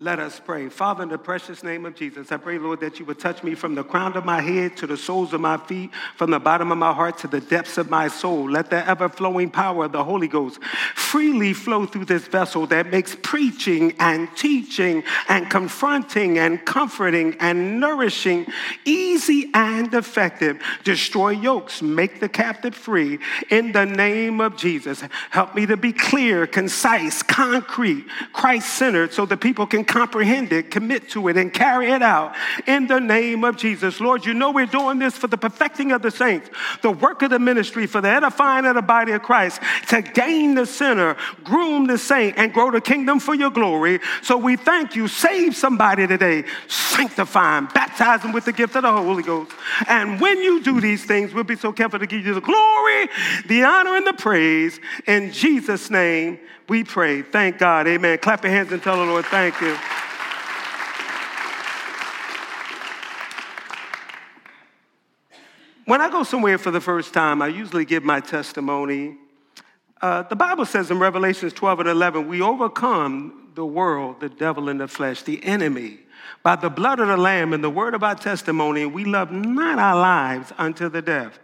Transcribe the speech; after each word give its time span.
Let 0.00 0.20
us 0.20 0.38
pray. 0.38 0.68
Father, 0.68 1.02
in 1.02 1.08
the 1.08 1.18
precious 1.18 1.64
name 1.64 1.84
of 1.84 1.96
Jesus, 1.96 2.30
I 2.30 2.36
pray, 2.36 2.56
Lord, 2.56 2.78
that 2.80 3.00
you 3.00 3.04
would 3.06 3.18
touch 3.18 3.42
me 3.42 3.56
from 3.56 3.74
the 3.74 3.82
crown 3.82 4.16
of 4.16 4.24
my 4.24 4.40
head 4.40 4.76
to 4.76 4.86
the 4.86 4.96
soles 4.96 5.32
of 5.32 5.40
my 5.40 5.56
feet, 5.56 5.90
from 6.14 6.30
the 6.30 6.38
bottom 6.38 6.70
of 6.70 6.78
my 6.78 6.92
heart 6.92 7.18
to 7.18 7.26
the 7.26 7.40
depths 7.40 7.78
of 7.78 7.90
my 7.90 8.06
soul. 8.06 8.48
Let 8.48 8.70
the 8.70 8.88
ever 8.88 9.08
flowing 9.08 9.50
power 9.50 9.86
of 9.86 9.90
the 9.90 10.04
Holy 10.04 10.28
Ghost 10.28 10.62
freely 10.94 11.52
flow 11.52 11.84
through 11.84 12.04
this 12.04 12.28
vessel 12.28 12.64
that 12.68 12.92
makes 12.92 13.16
preaching 13.22 13.92
and 13.98 14.28
teaching 14.36 15.02
and 15.28 15.50
confronting 15.50 16.38
and 16.38 16.64
comforting 16.64 17.34
and 17.40 17.80
nourishing 17.80 18.46
easy 18.84 19.50
and 19.52 19.92
effective. 19.92 20.62
Destroy 20.84 21.30
yokes, 21.30 21.82
make 21.82 22.20
the 22.20 22.28
captive 22.28 22.76
free. 22.76 23.18
In 23.50 23.72
the 23.72 23.84
name 23.84 24.40
of 24.40 24.56
Jesus, 24.56 25.02
help 25.30 25.56
me 25.56 25.66
to 25.66 25.76
be 25.76 25.92
clear, 25.92 26.46
concise, 26.46 27.20
concrete, 27.24 28.06
Christ 28.32 28.74
centered, 28.74 29.12
so 29.12 29.26
the 29.26 29.36
people 29.36 29.66
can 29.66 29.87
comprehend 29.88 30.52
it, 30.52 30.70
commit 30.70 31.08
to 31.10 31.26
it, 31.28 31.36
and 31.36 31.52
carry 31.52 31.90
it 31.90 32.02
out 32.02 32.36
in 32.66 32.86
the 32.86 33.00
name 33.00 33.42
of 33.42 33.56
Jesus. 33.56 34.00
Lord, 34.00 34.24
you 34.24 34.34
know 34.34 34.52
we're 34.52 34.66
doing 34.66 34.98
this 34.98 35.16
for 35.16 35.26
the 35.26 35.38
perfecting 35.38 35.90
of 35.90 36.02
the 36.02 36.10
saints, 36.10 36.48
the 36.82 36.90
work 36.90 37.22
of 37.22 37.30
the 37.30 37.38
ministry, 37.38 37.86
for 37.86 38.00
the 38.00 38.08
edifying 38.08 38.66
of 38.66 38.76
the 38.76 38.82
body 38.82 39.12
of 39.12 39.22
Christ, 39.22 39.60
to 39.88 40.02
gain 40.02 40.54
the 40.54 40.66
sinner, 40.66 41.16
groom 41.42 41.86
the 41.86 41.98
saint, 41.98 42.36
and 42.36 42.52
grow 42.52 42.70
the 42.70 42.80
kingdom 42.80 43.18
for 43.18 43.34
your 43.34 43.50
glory. 43.50 43.98
So 44.22 44.36
we 44.36 44.56
thank 44.56 44.94
you. 44.94 45.08
Save 45.08 45.56
somebody 45.56 46.06
today, 46.06 46.44
sanctify 46.68 47.56
them, 47.56 47.68
baptize 47.74 48.22
them 48.22 48.32
with 48.32 48.44
the 48.44 48.52
gift 48.52 48.76
of 48.76 48.82
the 48.82 48.92
Holy 48.92 49.22
Ghost. 49.22 49.52
And 49.88 50.20
when 50.20 50.38
you 50.38 50.62
do 50.62 50.80
these 50.80 51.04
things, 51.04 51.32
we'll 51.32 51.44
be 51.44 51.56
so 51.56 51.72
careful 51.72 51.98
to 51.98 52.06
give 52.06 52.26
you 52.26 52.34
the 52.34 52.42
glory, 52.42 53.08
the 53.46 53.64
honor, 53.64 53.96
and 53.96 54.06
the 54.06 54.12
praise. 54.12 54.78
In 55.06 55.32
Jesus' 55.32 55.90
name, 55.90 56.38
we 56.68 56.84
pray. 56.84 57.22
Thank 57.22 57.56
God. 57.58 57.88
Amen. 57.88 58.18
Clap 58.18 58.44
your 58.44 58.52
hands 58.52 58.72
and 58.72 58.82
tell 58.82 58.98
the 58.98 59.04
Lord, 59.04 59.24
thank 59.26 59.58
you. 59.62 59.77
When 65.84 66.02
I 66.02 66.10
go 66.10 66.22
somewhere 66.22 66.58
for 66.58 66.70
the 66.70 66.80
first 66.82 67.14
time, 67.14 67.40
I 67.40 67.48
usually 67.48 67.86
give 67.86 68.04
my 68.04 68.20
testimony. 68.20 69.16
Uh, 70.02 70.22
the 70.22 70.36
Bible 70.36 70.66
says 70.66 70.90
in 70.90 70.98
Revelations 70.98 71.52
12 71.54 71.80
and 71.80 71.88
11, 71.88 72.28
we 72.28 72.42
overcome 72.42 73.48
the 73.54 73.64
world, 73.64 74.20
the 74.20 74.28
devil, 74.28 74.68
and 74.68 74.78
the 74.80 74.86
flesh, 74.86 75.22
the 75.22 75.42
enemy, 75.42 76.00
by 76.42 76.56
the 76.56 76.70
blood 76.70 77.00
of 77.00 77.08
the 77.08 77.16
Lamb 77.16 77.52
and 77.52 77.62
the 77.62 77.70
word 77.70 77.94
of 77.94 78.02
our 78.02 78.14
testimony, 78.14 78.86
we 78.86 79.04
love 79.04 79.30
not 79.30 79.78
our 79.78 79.96
lives 79.96 80.52
unto 80.56 80.88
the 80.88 81.02
death. 81.02 81.38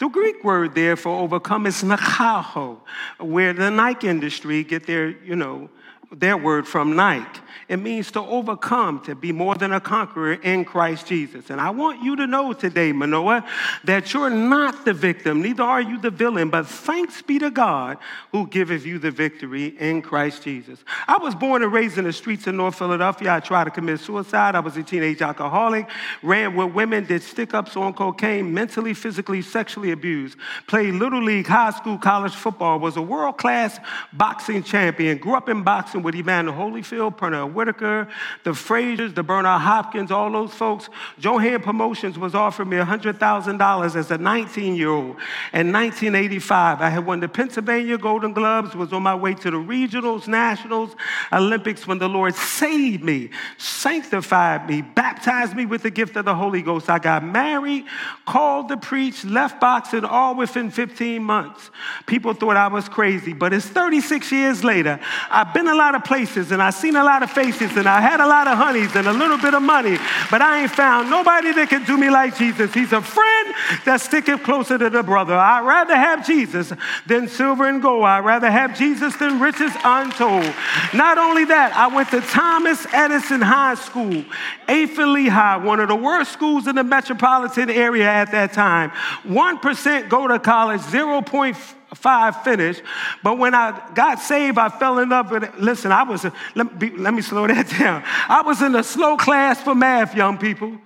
The 0.00 0.08
Greek 0.08 0.44
word 0.44 0.74
there 0.74 0.96
for 0.96 1.18
overcome 1.20 1.66
is 1.66 1.82
nikao, 1.82 2.80
where 3.18 3.52
the 3.52 3.70
Nike 3.70 4.08
industry 4.08 4.62
get 4.62 4.86
their, 4.86 5.08
you 5.22 5.36
know, 5.36 5.70
their 6.14 6.36
word 6.36 6.66
from 6.66 6.96
Nike. 6.96 7.40
It 7.68 7.78
means 7.78 8.10
to 8.12 8.20
overcome, 8.20 9.00
to 9.04 9.14
be 9.14 9.32
more 9.32 9.54
than 9.54 9.72
a 9.72 9.80
conqueror 9.80 10.34
in 10.34 10.64
Christ 10.64 11.06
Jesus. 11.06 11.48
And 11.48 11.60
I 11.60 11.70
want 11.70 12.02
you 12.02 12.14
to 12.16 12.26
know 12.26 12.52
today, 12.52 12.92
Manoah, 12.92 13.44
that 13.84 14.12
you're 14.12 14.30
not 14.30 14.84
the 14.84 14.92
victim, 14.92 15.40
neither 15.40 15.62
are 15.62 15.80
you 15.80 15.98
the 15.98 16.10
villain, 16.10 16.50
but 16.50 16.66
thanks 16.66 17.22
be 17.22 17.38
to 17.38 17.50
God 17.50 17.98
who 18.32 18.46
giveth 18.48 18.84
you 18.84 18.98
the 18.98 19.10
victory 19.10 19.68
in 19.78 20.02
Christ 20.02 20.42
Jesus. 20.42 20.84
I 21.08 21.16
was 21.18 21.34
born 21.34 21.62
and 21.62 21.72
raised 21.72 21.96
in 21.96 22.04
the 22.04 22.12
streets 22.12 22.46
of 22.46 22.54
North 22.54 22.76
Philadelphia. 22.76 23.34
I 23.34 23.40
tried 23.40 23.64
to 23.64 23.70
commit 23.70 24.00
suicide. 24.00 24.54
I 24.54 24.60
was 24.60 24.76
a 24.76 24.82
teenage 24.82 25.22
alcoholic, 25.22 25.88
ran 26.22 26.54
with 26.54 26.74
women, 26.74 27.06
did 27.06 27.22
stick 27.22 27.54
ups 27.54 27.76
on 27.76 27.94
cocaine, 27.94 28.52
mentally, 28.52 28.92
physically, 28.92 29.40
sexually 29.40 29.92
abused, 29.92 30.36
played 30.66 30.94
little 30.94 31.22
league, 31.22 31.46
high 31.46 31.70
school, 31.70 31.96
college 31.96 32.34
football, 32.34 32.78
was 32.78 32.96
a 32.96 33.02
world 33.02 33.38
class 33.38 33.78
boxing 34.12 34.62
champion, 34.62 35.16
grew 35.16 35.34
up 35.34 35.48
in 35.48 35.62
boxing 35.62 36.02
with 36.04 36.14
Evander 36.14 36.52
Holyfield, 36.52 37.16
Pernell 37.16 37.52
Whitaker, 37.52 38.06
the 38.44 38.50
Fraziers, 38.50 39.14
the 39.14 39.22
Bernard 39.22 39.62
Hopkins, 39.62 40.10
all 40.10 40.30
those 40.30 40.52
folks. 40.52 40.88
Johan 41.18 41.62
Promotions 41.62 42.18
was 42.18 42.34
offering 42.34 42.68
me 42.68 42.76
$100,000 42.76 43.96
as 43.96 44.10
a 44.10 44.18
19 44.18 44.76
year 44.76 44.90
old. 44.90 45.16
In 45.52 45.72
1985, 45.72 46.80
I 46.80 46.90
had 46.90 47.06
won 47.06 47.20
the 47.20 47.28
Pennsylvania 47.28 47.98
Golden 47.98 48.32
Gloves, 48.32 48.76
was 48.76 48.92
on 48.92 49.02
my 49.02 49.14
way 49.14 49.34
to 49.34 49.50
the 49.50 49.56
regionals, 49.56 50.28
nationals, 50.28 50.94
Olympics 51.32 51.86
when 51.86 51.98
the 51.98 52.08
Lord 52.08 52.34
saved 52.34 53.02
me, 53.02 53.30
sanctified 53.56 54.68
me, 54.68 54.82
baptized 54.82 55.56
me 55.56 55.66
with 55.66 55.82
the 55.82 55.90
gift 55.90 56.16
of 56.16 56.26
the 56.26 56.34
Holy 56.34 56.62
Ghost. 56.62 56.90
I 56.90 56.98
got 56.98 57.24
married, 57.24 57.86
called 58.26 58.68
to 58.68 58.76
preach, 58.76 59.24
left 59.24 59.60
boxing, 59.60 60.04
all 60.04 60.34
within 60.34 60.70
15 60.70 61.22
months. 61.22 61.70
People 62.06 62.34
thought 62.34 62.56
I 62.56 62.68
was 62.68 62.88
crazy, 62.88 63.32
but 63.32 63.52
it's 63.52 63.66
36 63.66 64.30
years 64.30 64.62
later. 64.62 65.00
I've 65.30 65.54
been 65.54 65.68
a 65.68 65.74
lot 65.74 65.93
of 65.94 66.04
places 66.04 66.52
and 66.52 66.62
I've 66.62 66.74
seen 66.74 66.96
a 66.96 67.04
lot 67.04 67.22
of 67.22 67.30
faces 67.30 67.76
and 67.76 67.88
I 67.88 68.00
had 68.00 68.20
a 68.20 68.26
lot 68.26 68.46
of 68.46 68.58
honeys 68.58 68.94
and 68.96 69.06
a 69.06 69.12
little 69.12 69.38
bit 69.38 69.54
of 69.54 69.62
money, 69.62 69.98
but 70.30 70.42
I 70.42 70.62
ain't 70.62 70.70
found 70.70 71.10
nobody 71.10 71.52
that 71.52 71.68
can 71.68 71.84
do 71.84 71.96
me 71.96 72.10
like 72.10 72.36
Jesus. 72.36 72.72
He's 72.74 72.92
a 72.92 73.00
friend 73.00 73.54
that 73.84 74.00
sticketh 74.00 74.42
closer 74.42 74.78
to 74.78 74.90
the 74.90 75.02
brother. 75.02 75.34
I'd 75.34 75.66
rather 75.66 75.94
have 75.94 76.26
Jesus 76.26 76.72
than 77.06 77.28
silver 77.28 77.68
and 77.68 77.80
gold. 77.80 78.04
I'd 78.04 78.24
rather 78.24 78.50
have 78.50 78.76
Jesus 78.76 79.16
than 79.16 79.40
riches 79.40 79.72
untold. 79.84 80.52
Not 80.92 81.18
only 81.18 81.44
that, 81.46 81.72
I 81.74 81.94
went 81.94 82.10
to 82.10 82.20
Thomas 82.20 82.86
Edison 82.92 83.40
High 83.40 83.74
School, 83.74 84.24
eighth 84.68 84.98
Lehigh, 84.98 85.56
one 85.56 85.80
of 85.80 85.88
the 85.88 85.96
worst 85.96 86.32
schools 86.32 86.66
in 86.66 86.76
the 86.76 86.84
metropolitan 86.84 87.70
area 87.70 88.08
at 88.08 88.30
that 88.32 88.52
time. 88.52 88.90
1% 89.24 90.08
go 90.08 90.28
to 90.28 90.38
college, 90.38 90.80
0.5 90.80 91.74
five 91.94 92.42
finished. 92.42 92.82
But 93.22 93.38
when 93.38 93.54
I 93.54 93.90
got 93.94 94.20
saved, 94.20 94.58
I 94.58 94.68
fell 94.68 94.98
in 94.98 95.08
love 95.08 95.30
with 95.30 95.44
it. 95.44 95.60
Listen, 95.60 95.92
I 95.92 96.02
was, 96.02 96.24
let 96.54 96.80
me, 96.80 96.90
let 96.96 97.14
me 97.14 97.22
slow 97.22 97.46
that 97.48 97.68
down. 97.68 98.02
I 98.28 98.42
was 98.42 98.62
in 98.62 98.74
a 98.74 98.82
slow 98.82 99.16
class 99.16 99.60
for 99.60 99.74
math, 99.74 100.14
young 100.14 100.38
people. 100.38 100.78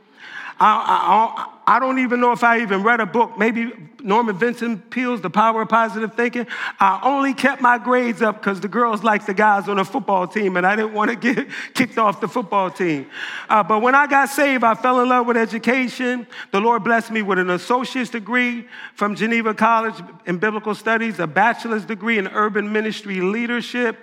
I, 0.60 1.46
I, 1.66 1.76
I, 1.76 1.78
don't 1.78 2.00
even 2.00 2.20
know 2.20 2.32
if 2.32 2.42
I 2.42 2.60
even 2.62 2.82
read 2.82 3.00
a 3.00 3.06
book, 3.06 3.38
maybe 3.38 3.72
Norman 4.02 4.36
Vincent 4.36 4.90
Peale's 4.90 5.20
The 5.20 5.30
Power 5.30 5.62
of 5.62 5.68
Positive 5.68 6.12
Thinking. 6.14 6.46
I 6.80 7.00
only 7.04 7.32
kept 7.32 7.62
my 7.62 7.78
grades 7.78 8.22
up 8.22 8.36
because 8.36 8.60
the 8.60 8.68
girls 8.68 9.04
liked 9.04 9.26
the 9.26 9.34
guys 9.34 9.68
on 9.68 9.76
the 9.76 9.84
football 9.84 10.26
team 10.26 10.56
and 10.56 10.66
I 10.66 10.74
didn't 10.74 10.94
want 10.94 11.10
to 11.10 11.16
get 11.34 11.48
kicked 11.74 11.96
off 11.96 12.20
the 12.20 12.26
football 12.26 12.70
team. 12.70 13.06
Uh, 13.48 13.62
but 13.62 13.82
when 13.82 13.94
I 13.94 14.08
got 14.08 14.30
saved, 14.30 14.64
I 14.64 14.74
fell 14.74 15.00
in 15.00 15.08
love 15.08 15.26
with 15.26 15.36
education. 15.36 16.26
The 16.50 16.60
Lord 16.60 16.82
blessed 16.82 17.12
me 17.12 17.22
with 17.22 17.38
an 17.38 17.50
associate's 17.50 18.10
degree 18.10 18.66
from 18.94 19.14
Geneva 19.14 19.54
College 19.54 19.94
in 20.26 20.38
Biblical 20.38 20.74
Studies, 20.74 21.20
a 21.20 21.26
bachelor's 21.26 21.84
degree 21.84 22.18
in 22.18 22.26
urban 22.28 22.72
ministry 22.72 23.20
leadership, 23.20 23.96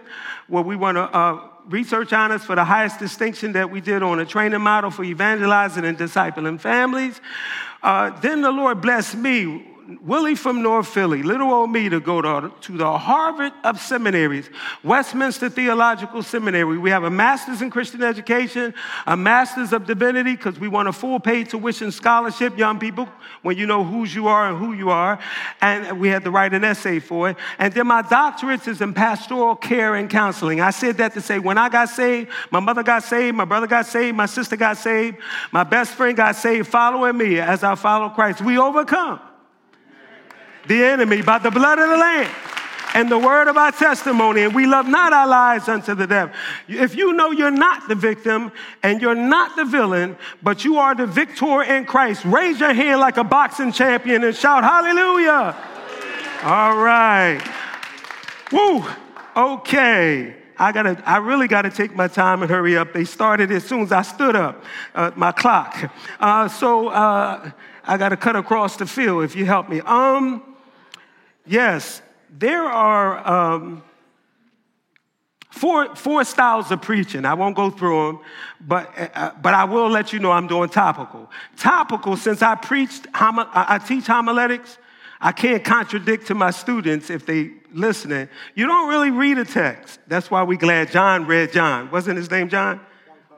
where 0.47 0.63
we 0.63 0.75
want 0.75 0.95
to. 0.95 1.03
Uh, 1.03 1.49
research 1.69 2.13
honors 2.13 2.43
for 2.43 2.55
the 2.55 2.63
highest 2.63 2.99
distinction 2.99 3.53
that 3.53 3.69
we 3.69 3.81
did 3.81 4.03
on 4.03 4.19
a 4.19 4.25
training 4.25 4.61
model 4.61 4.91
for 4.91 5.03
evangelizing 5.03 5.85
and 5.85 5.97
discipling 5.97 6.59
families. 6.59 7.19
Uh, 7.81 8.09
then 8.21 8.41
the 8.41 8.51
Lord 8.51 8.81
blessed 8.81 9.15
me 9.15 9.74
Willie 10.01 10.33
from 10.33 10.63
North 10.63 10.87
Philly, 10.87 11.21
little 11.21 11.51
old 11.51 11.69
me, 11.69 11.89
to 11.89 11.99
go 11.99 12.19
to, 12.19 12.51
to 12.61 12.77
the 12.77 12.97
Harvard 12.97 13.53
of 13.63 13.79
seminaries, 13.79 14.49
Westminster 14.83 15.47
Theological 15.47 16.23
Seminary. 16.23 16.79
We 16.79 16.89
have 16.89 17.03
a 17.03 17.11
master's 17.11 17.61
in 17.61 17.69
Christian 17.69 18.01
education, 18.01 18.73
a 19.05 19.15
master's 19.15 19.73
of 19.73 19.85
divinity, 19.85 20.35
because 20.35 20.59
we 20.59 20.67
want 20.67 20.87
a 20.87 20.93
full 20.93 21.19
paid 21.19 21.49
tuition 21.49 21.91
scholarship, 21.91 22.57
young 22.57 22.79
people, 22.79 23.07
when 23.43 23.57
you 23.57 23.67
know 23.67 23.83
whose 23.83 24.15
you 24.15 24.27
are 24.27 24.49
and 24.49 24.57
who 24.57 24.73
you 24.73 24.89
are. 24.89 25.19
And 25.61 25.99
we 25.99 26.07
had 26.07 26.23
to 26.23 26.31
write 26.31 26.55
an 26.55 26.63
essay 26.63 26.99
for 26.99 27.29
it. 27.29 27.37
And 27.59 27.71
then 27.71 27.85
my 27.85 28.01
doctorate 28.01 28.67
is 28.67 28.81
in 28.81 28.93
pastoral 28.95 29.55
care 29.55 29.93
and 29.93 30.09
counseling. 30.09 30.61
I 30.61 30.71
said 30.71 30.97
that 30.97 31.13
to 31.13 31.21
say 31.21 31.37
when 31.37 31.59
I 31.59 31.69
got 31.69 31.89
saved, 31.89 32.31
my 32.49 32.59
mother 32.59 32.81
got 32.81 33.03
saved, 33.03 33.37
my 33.37 33.45
brother 33.45 33.67
got 33.67 33.85
saved, 33.85 34.17
my 34.17 34.25
sister 34.25 34.55
got 34.55 34.77
saved, 34.77 35.17
my 35.51 35.63
best 35.63 35.91
friend 35.91 36.17
got 36.17 36.35
saved, 36.35 36.67
following 36.69 37.15
me 37.15 37.39
as 37.39 37.63
I 37.63 37.75
follow 37.75 38.09
Christ. 38.09 38.41
We 38.41 38.57
overcome 38.57 39.19
the 40.67 40.83
enemy 40.83 41.21
by 41.21 41.39
the 41.39 41.51
blood 41.51 41.79
of 41.79 41.89
the 41.89 41.97
Lamb 41.97 42.31
and 42.95 43.11
the 43.11 43.19
word 43.19 43.49
of 43.49 43.57
our 43.57 43.73
testimony, 43.73 44.43
and 44.43 44.55
we 44.55 44.65
love 44.65 44.87
not 44.87 45.11
our 45.11 45.27
lives 45.27 45.67
unto 45.67 45.93
the 45.93 46.07
death. 46.07 46.33
If 46.69 46.95
you 46.95 47.11
know 47.11 47.31
you're 47.31 47.51
not 47.51 47.89
the 47.89 47.95
victim 47.95 48.53
and 48.83 49.01
you're 49.01 49.13
not 49.13 49.57
the 49.57 49.65
villain, 49.65 50.17
but 50.41 50.63
you 50.63 50.77
are 50.77 50.95
the 50.95 51.05
victor 51.05 51.61
in 51.61 51.85
Christ, 51.85 52.23
raise 52.23 52.59
your 52.59 52.73
hand 52.73 53.01
like 53.01 53.17
a 53.17 53.23
boxing 53.23 53.73
champion 53.73 54.23
and 54.23 54.33
shout, 54.33 54.63
Hallelujah! 54.63 55.55
All 56.43 56.77
right. 56.77 57.41
Woo! 58.51 58.85
Okay. 59.35 60.35
I 60.57 60.71
gotta, 60.71 61.03
I 61.05 61.17
really 61.17 61.49
gotta 61.49 61.69
take 61.69 61.93
my 61.95 62.07
time 62.07 62.43
and 62.43 62.49
hurry 62.49 62.77
up. 62.77 62.93
They 62.93 63.03
started 63.03 63.51
as 63.51 63.65
soon 63.65 63.81
as 63.81 63.91
I 63.91 64.03
stood 64.03 64.37
up, 64.37 64.63
uh, 64.93 65.11
my 65.17 65.33
clock. 65.33 65.91
Uh, 66.17 66.47
so 66.47 66.87
uh, 66.87 67.51
I 67.83 67.97
gotta 67.97 68.15
cut 68.15 68.37
across 68.37 68.77
the 68.77 68.85
field 68.85 69.25
if 69.25 69.35
you 69.35 69.45
help 69.45 69.67
me. 69.67 69.81
Um, 69.81 70.54
Yes, 71.45 72.01
there 72.29 72.63
are 72.63 73.55
um, 73.55 73.83
four, 75.51 75.95
four 75.95 76.23
styles 76.23 76.71
of 76.71 76.81
preaching. 76.81 77.25
I 77.25 77.33
won't 77.33 77.55
go 77.55 77.69
through 77.69 78.07
them, 78.07 78.19
but, 78.61 78.91
uh, 79.15 79.31
but 79.41 79.53
I 79.53 79.63
will 79.63 79.89
let 79.89 80.11
you 80.11 80.19
know 80.19 80.31
I'm 80.31 80.47
doing 80.47 80.69
topical. 80.69 81.31
Topical, 81.57 82.17
since 82.17 82.41
I 82.41 82.55
preached, 82.55 83.07
I 83.13 83.79
teach 83.79 84.07
homiletics, 84.07 84.77
I 85.21 85.31
can't 85.31 85.63
contradict 85.63 86.27
to 86.27 86.35
my 86.35 86.51
students 86.51 87.09
if 87.09 87.25
they 87.25 87.51
listening. 87.71 88.27
You 88.53 88.67
don't 88.67 88.89
really 88.89 89.11
read 89.11 89.37
a 89.37 89.45
text. 89.45 89.99
That's 90.07 90.29
why 90.29 90.43
we 90.43 90.57
glad 90.57 90.91
John 90.91 91.25
read 91.25 91.53
John. 91.53 91.89
Wasn't 91.89 92.17
his 92.17 92.29
name 92.29 92.49
John? 92.49 92.81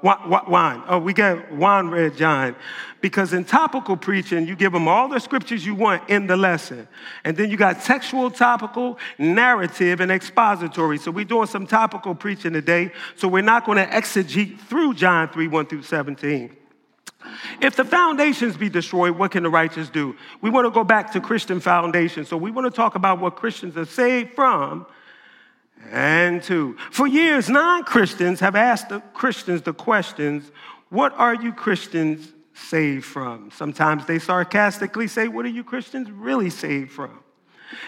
Wine. 0.01 0.83
Oh, 0.87 0.99
we 0.99 1.13
got 1.13 1.51
wine 1.51 1.87
red 1.87 2.15
John. 2.15 2.55
Because 3.01 3.33
in 3.33 3.45
topical 3.45 3.95
preaching, 3.95 4.47
you 4.47 4.55
give 4.55 4.71
them 4.71 4.87
all 4.87 5.07
the 5.07 5.19
scriptures 5.19 5.65
you 5.65 5.75
want 5.75 6.09
in 6.09 6.27
the 6.27 6.35
lesson. 6.35 6.87
And 7.23 7.37
then 7.37 7.49
you 7.49 7.57
got 7.57 7.81
textual, 7.83 8.31
topical, 8.31 8.97
narrative, 9.17 9.99
and 9.99 10.11
expository. 10.11 10.97
So 10.97 11.11
we're 11.11 11.25
doing 11.25 11.47
some 11.47 11.67
topical 11.67 12.15
preaching 12.15 12.53
today. 12.53 12.91
So 13.15 13.27
we're 13.27 13.43
not 13.43 13.65
going 13.65 13.77
to 13.77 13.85
exegete 13.85 14.59
through 14.61 14.95
John 14.95 15.29
3 15.29 15.47
1 15.47 15.65
through 15.67 15.83
17. 15.83 16.55
If 17.61 17.75
the 17.75 17.83
foundations 17.83 18.57
be 18.57 18.69
destroyed, 18.69 19.17
what 19.17 19.31
can 19.31 19.43
the 19.43 19.49
righteous 19.49 19.89
do? 19.89 20.15
We 20.41 20.49
want 20.49 20.65
to 20.65 20.71
go 20.71 20.83
back 20.83 21.11
to 21.13 21.21
Christian 21.21 21.59
foundations. 21.59 22.27
So 22.27 22.37
we 22.37 22.51
want 22.51 22.65
to 22.65 22.75
talk 22.75 22.95
about 22.95 23.19
what 23.19 23.35
Christians 23.35 23.75
are 23.77 23.85
saved 23.85 24.33
from 24.33 24.85
and 25.91 26.43
two. 26.43 26.77
For 26.91 27.07
years, 27.07 27.49
non 27.49 27.83
Christians 27.83 28.39
have 28.39 28.55
asked 28.55 28.89
the 28.89 28.99
Christians 29.13 29.61
the 29.61 29.73
questions 29.73 30.51
what 30.89 31.13
are 31.17 31.35
you 31.35 31.51
Christians 31.51 32.31
saved 32.53 33.05
from? 33.05 33.51
Sometimes 33.51 34.05
they 34.05 34.19
sarcastically 34.19 35.07
say, 35.07 35.27
What 35.27 35.45
are 35.45 35.49
you 35.49 35.63
Christians 35.63 36.09
really 36.09 36.49
saved 36.49 36.91
from? 36.91 37.19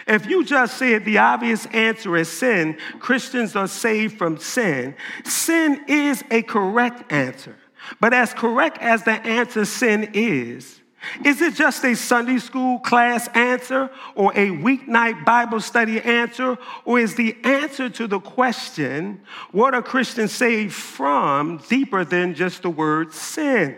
If 0.06 0.26
you 0.26 0.44
just 0.44 0.76
said 0.76 1.06
the 1.06 1.18
obvious 1.18 1.64
answer 1.66 2.16
is 2.16 2.28
sin, 2.28 2.76
Christians 2.98 3.56
are 3.56 3.68
saved 3.68 4.18
from 4.18 4.36
sin, 4.38 4.94
sin 5.24 5.84
is 5.88 6.22
a 6.30 6.42
correct 6.42 7.10
answer. 7.10 7.56
But 7.98 8.12
as 8.12 8.34
correct 8.34 8.76
as 8.78 9.04
the 9.04 9.12
answer 9.12 9.64
sin 9.64 10.10
is, 10.12 10.79
is 11.24 11.40
it 11.40 11.54
just 11.54 11.84
a 11.84 11.94
Sunday 11.94 12.38
school 12.38 12.78
class 12.78 13.28
answer 13.28 13.90
or 14.14 14.32
a 14.32 14.48
weeknight 14.48 15.24
Bible 15.24 15.60
study 15.60 16.00
answer? 16.00 16.58
Or 16.84 16.98
is 16.98 17.14
the 17.14 17.36
answer 17.42 17.88
to 17.90 18.06
the 18.06 18.20
question, 18.20 19.20
what 19.50 19.74
are 19.74 19.82
Christians 19.82 20.32
saved 20.32 20.74
from, 20.74 21.58
deeper 21.68 22.04
than 22.04 22.34
just 22.34 22.62
the 22.62 22.70
word 22.70 23.12
sin? 23.12 23.76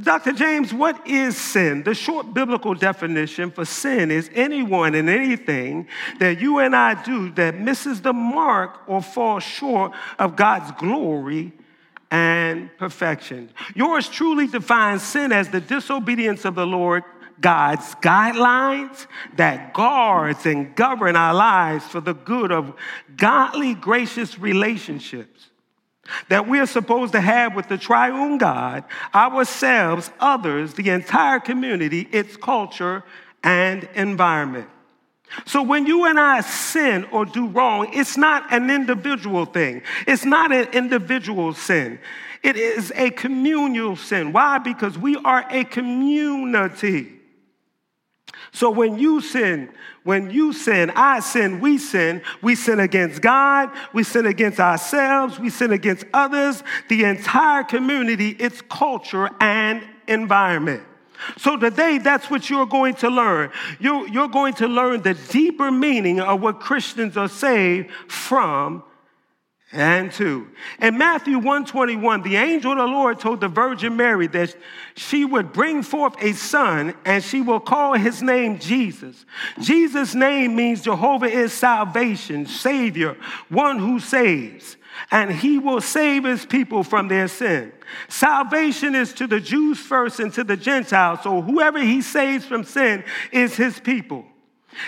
Dr. 0.00 0.32
James, 0.32 0.72
what 0.72 1.06
is 1.06 1.36
sin? 1.36 1.82
The 1.82 1.94
short 1.94 2.32
biblical 2.32 2.74
definition 2.74 3.50
for 3.50 3.66
sin 3.66 4.10
is 4.10 4.30
anyone 4.34 4.94
and 4.94 5.10
anything 5.10 5.86
that 6.18 6.40
you 6.40 6.60
and 6.60 6.74
I 6.74 7.02
do 7.02 7.30
that 7.32 7.58
misses 7.58 8.00
the 8.00 8.14
mark 8.14 8.80
or 8.86 9.02
falls 9.02 9.42
short 9.42 9.92
of 10.18 10.34
God's 10.34 10.72
glory 10.72 11.52
and 12.12 12.68
perfection. 12.76 13.48
Yours 13.74 14.06
truly 14.06 14.46
defines 14.46 15.02
sin 15.02 15.32
as 15.32 15.48
the 15.48 15.62
disobedience 15.62 16.44
of 16.44 16.54
the 16.54 16.66
Lord 16.66 17.04
God's 17.40 17.94
guidelines 17.96 19.06
that 19.36 19.72
guards 19.72 20.44
and 20.44 20.76
govern 20.76 21.16
our 21.16 21.32
lives 21.32 21.86
for 21.86 22.00
the 22.00 22.12
good 22.12 22.52
of 22.52 22.74
godly, 23.16 23.74
gracious 23.74 24.38
relationships 24.38 25.48
that 26.28 26.46
we 26.46 26.58
are 26.60 26.66
supposed 26.66 27.12
to 27.12 27.20
have 27.20 27.56
with 27.56 27.68
the 27.68 27.78
triune 27.78 28.36
God, 28.36 28.84
ourselves, 29.14 30.10
others, 30.20 30.74
the 30.74 30.90
entire 30.90 31.40
community, 31.40 32.08
its 32.12 32.36
culture, 32.36 33.04
and 33.42 33.88
environment. 33.94 34.68
So 35.46 35.62
when 35.62 35.86
you 35.86 36.04
and 36.04 36.18
I 36.20 36.40
sin 36.40 37.04
or 37.12 37.24
do 37.24 37.46
wrong, 37.48 37.88
it's 37.92 38.16
not 38.16 38.52
an 38.52 38.70
individual 38.70 39.46
thing. 39.46 39.82
It's 40.06 40.24
not 40.24 40.52
an 40.52 40.68
individual 40.72 41.54
sin. 41.54 41.98
It 42.42 42.56
is 42.56 42.92
a 42.96 43.10
communal 43.10 43.96
sin. 43.96 44.32
Why? 44.32 44.58
Because 44.58 44.98
we 44.98 45.16
are 45.16 45.46
a 45.48 45.64
community. 45.64 47.20
So 48.52 48.70
when 48.70 48.98
you 48.98 49.20
sin, 49.20 49.70
when 50.04 50.30
you 50.30 50.52
sin, 50.52 50.90
I 50.94 51.20
sin, 51.20 51.60
we 51.60 51.78
sin, 51.78 52.22
we 52.42 52.54
sin 52.54 52.80
against 52.80 53.22
God, 53.22 53.70
we 53.94 54.02
sin 54.02 54.26
against 54.26 54.60
ourselves, 54.60 55.38
we 55.38 55.48
sin 55.48 55.72
against 55.72 56.04
others, 56.12 56.62
the 56.88 57.04
entire 57.04 57.64
community, 57.64 58.30
its 58.30 58.60
culture 58.62 59.30
and 59.40 59.82
environment. 60.06 60.82
So 61.38 61.56
today, 61.56 61.98
that's 61.98 62.30
what 62.30 62.50
you're 62.50 62.66
going 62.66 62.94
to 62.96 63.08
learn. 63.08 63.50
You're, 63.78 64.08
you're 64.08 64.28
going 64.28 64.54
to 64.54 64.68
learn 64.68 65.02
the 65.02 65.14
deeper 65.14 65.70
meaning 65.70 66.20
of 66.20 66.40
what 66.40 66.60
Christians 66.60 67.16
are 67.16 67.28
saved 67.28 67.90
from 68.08 68.84
and 69.72 70.12
to. 70.12 70.48
In 70.80 70.98
Matthew 70.98 71.36
121, 71.36 72.22
the 72.22 72.36
angel 72.36 72.72
of 72.72 72.78
the 72.78 72.84
Lord 72.84 73.18
told 73.18 73.40
the 73.40 73.48
Virgin 73.48 73.96
Mary 73.96 74.26
that 74.28 74.54
she 74.94 75.24
would 75.24 75.52
bring 75.52 75.82
forth 75.82 76.14
a 76.22 76.32
son 76.34 76.94
and 77.04 77.24
she 77.24 77.40
will 77.40 77.60
call 77.60 77.94
his 77.94 78.22
name 78.22 78.58
Jesus. 78.58 79.24
Jesus' 79.60 80.14
name 80.14 80.54
means 80.54 80.82
Jehovah 80.82 81.26
is 81.26 81.52
salvation, 81.52 82.46
Savior, 82.46 83.16
one 83.48 83.78
who 83.78 83.98
saves 83.98 84.76
and 85.10 85.30
he 85.30 85.58
will 85.58 85.80
save 85.80 86.24
his 86.24 86.46
people 86.46 86.84
from 86.84 87.08
their 87.08 87.28
sin. 87.28 87.72
Salvation 88.08 88.94
is 88.94 89.12
to 89.14 89.26
the 89.26 89.40
Jews 89.40 89.78
first 89.78 90.20
and 90.20 90.32
to 90.34 90.44
the 90.44 90.56
Gentiles. 90.56 91.20
So 91.22 91.42
whoever 91.42 91.80
he 91.80 92.02
saves 92.02 92.44
from 92.44 92.64
sin 92.64 93.04
is 93.30 93.56
his 93.56 93.78
people. 93.80 94.24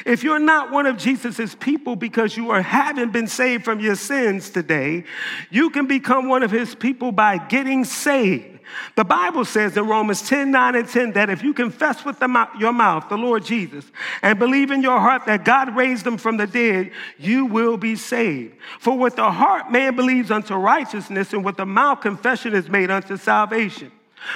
If 0.07 0.25
you're 0.25 0.39
not 0.39 0.71
one 0.71 0.87
of 0.87 0.97
Jesus' 0.97 1.55
people 1.55 1.95
because 1.95 2.37
you 2.37 2.51
are, 2.51 2.63
haven't 2.63 3.13
been 3.13 3.27
saved 3.27 3.65
from 3.65 3.81
your 3.81 3.97
sins 3.97 4.49
today, 4.49 5.05
you 5.51 5.71
can 5.71 5.87
become 5.87 6.29
one 6.29 6.43
of 6.43 6.51
his 6.51 6.75
people 6.75 7.13
by 7.13 7.39
getting 7.39 7.85
saved. 7.85 8.54
The 8.97 9.05
Bible 9.05 9.45
says 9.45 9.77
in 9.77 9.87
Romans 9.87 10.23
10 10.23 10.51
9 10.51 10.75
and 10.75 10.89
10 10.89 11.13
that 11.13 11.31
if 11.31 11.43
you 11.43 11.55
confess 11.55 12.05
with 12.05 12.19
the, 12.19 12.49
your 12.59 12.73
mouth 12.73 13.09
the 13.09 13.17
Lord 13.17 13.45
Jesus 13.45 13.85
and 14.23 14.39
believe 14.39 14.71
in 14.71 14.83
your 14.83 14.99
heart 14.99 15.27
that 15.27 15.45
God 15.45 15.77
raised 15.77 16.07
him 16.07 16.17
from 16.17 16.37
the 16.37 16.47
dead, 16.47 16.93
you 17.19 17.47
will 17.47 17.77
be 17.77 17.97
saved. 17.97 18.55
For 18.81 18.97
with 18.97 19.17
the 19.17 19.31
heart 19.31 19.71
man 19.73 19.97
believes 19.97 20.31
unto 20.31 20.55
righteousness, 20.55 21.33
and 21.33 21.45
with 21.45 21.57
the 21.57 21.67
mouth 21.67 22.01
confession 22.01 22.55
is 22.55 22.69
made 22.69 22.91
unto 22.91 23.17
salvation. 23.17 23.91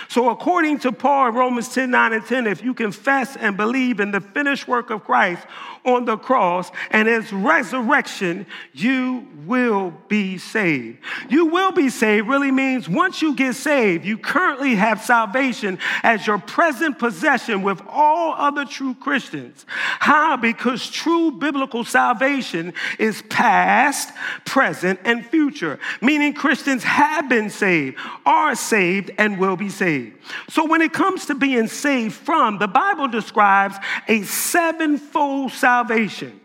So, 0.08 0.28
according 0.31 0.81
to 0.81 0.92
Paul 0.92 1.28
in 1.28 1.34
Romans 1.34 1.74
10 1.74 1.90
9 1.90 2.12
and 2.12 2.24
10, 2.24 2.46
if 2.46 2.62
you 2.62 2.74
confess 2.74 3.36
and 3.36 3.56
believe 3.56 4.00
in 4.00 4.10
the 4.10 4.20
finished 4.20 4.69
work 4.69 4.90
of 4.90 5.04
Christ 5.04 5.46
on 5.94 6.05
the 6.05 6.17
cross 6.17 6.70
and 6.90 7.08
his 7.08 7.32
resurrection, 7.32 8.46
you 8.73 9.26
will 9.46 9.93
be 10.08 10.37
saved. 10.38 10.99
You 11.29 11.46
will 11.46 11.73
be 11.73 11.88
saved 11.88 12.29
really 12.29 12.50
means 12.50 12.88
once 12.88 13.23
you 13.23 13.35
get 13.35 13.55
saved, 13.55 14.05
you 14.05 14.19
currently 14.19 14.75
have 14.75 15.02
salvation 15.02 15.79
as 16.02 16.26
your 16.26 16.38
present 16.38 16.99
possession 16.99 17.62
with 17.62 17.81
all 17.88 18.35
other 18.35 18.64
true 18.64 18.94
Christians. 18.94 19.64
How? 19.69 20.37
Because 20.37 20.88
true 20.90 21.31
biblical 21.31 21.85
salvation 21.85 22.75
is 22.99 23.23
past, 23.31 24.12
present, 24.44 25.00
and 25.05 25.25
future, 25.25 25.79
meaning 26.02 26.34
Christians 26.34 26.84
have 26.84 27.29
been 27.29 27.49
saved, 27.49 27.96
are 28.26 28.55
saved, 28.55 29.11
and 29.19 29.38
will 29.38 29.56
be 29.56 29.70
saved. 29.70 30.17
So 30.51 30.67
when 30.67 30.82
it 30.82 30.93
comes 30.93 31.27
to 31.27 31.34
being 31.34 31.69
saved 31.69 32.15
from, 32.15 32.58
the 32.58 32.69
Bible 32.69 33.08
describes 33.08 33.77
a 34.06 34.22
sevenfold 34.22 35.53
salvation 35.53 35.78
salvation. 35.79 36.41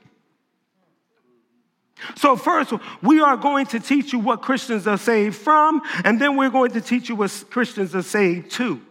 So, 2.15 2.35
first, 2.35 2.73
we 3.01 3.21
are 3.21 3.37
going 3.37 3.65
to 3.67 3.79
teach 3.79 4.11
you 4.11 4.19
what 4.19 4.41
Christians 4.41 4.87
are 4.87 4.97
saved 4.97 5.35
from, 5.37 5.81
and 6.03 6.19
then 6.19 6.35
we're 6.35 6.49
going 6.49 6.71
to 6.71 6.81
teach 6.81 7.07
you 7.07 7.15
what 7.15 7.45
Christians 7.49 7.95
are 7.95 8.03
saved 8.03 8.51
to. 8.51 8.81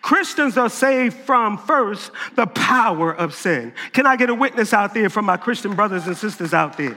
Christians 0.00 0.56
are 0.56 0.70
saved 0.70 1.16
from, 1.16 1.58
first, 1.58 2.10
the 2.34 2.46
power 2.46 3.12
of 3.14 3.34
sin. 3.34 3.74
Can 3.92 4.06
I 4.06 4.16
get 4.16 4.30
a 4.30 4.34
witness 4.34 4.72
out 4.72 4.94
there 4.94 5.10
from 5.10 5.26
my 5.26 5.36
Christian 5.36 5.74
brothers 5.74 6.06
and 6.06 6.16
sisters 6.16 6.54
out 6.54 6.78
there? 6.78 6.96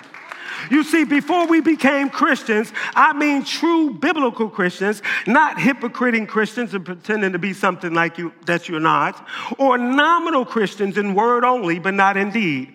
You 0.70 0.84
see, 0.84 1.06
before 1.06 1.48
we 1.48 1.62
became 1.62 2.10
Christians, 2.10 2.72
I 2.96 3.14
mean 3.14 3.44
true 3.44 3.94
biblical 3.94 4.50
Christians, 4.50 5.02
not 5.26 5.58
hypocriting 5.58 6.28
Christians 6.28 6.74
and 6.74 6.86
pretending 6.86 7.32
to 7.32 7.40
be 7.40 7.54
something 7.54 7.94
like 7.94 8.18
you 8.18 8.34
that 8.46 8.70
you're 8.70 8.80
not, 8.80 9.28
or 9.58 9.78
nominal 9.78 10.46
Christians 10.46 10.98
in 10.98 11.16
word 11.16 11.44
only, 11.44 11.80
but 11.80 11.94
not 11.94 12.18
in 12.18 12.32
deed, 12.32 12.74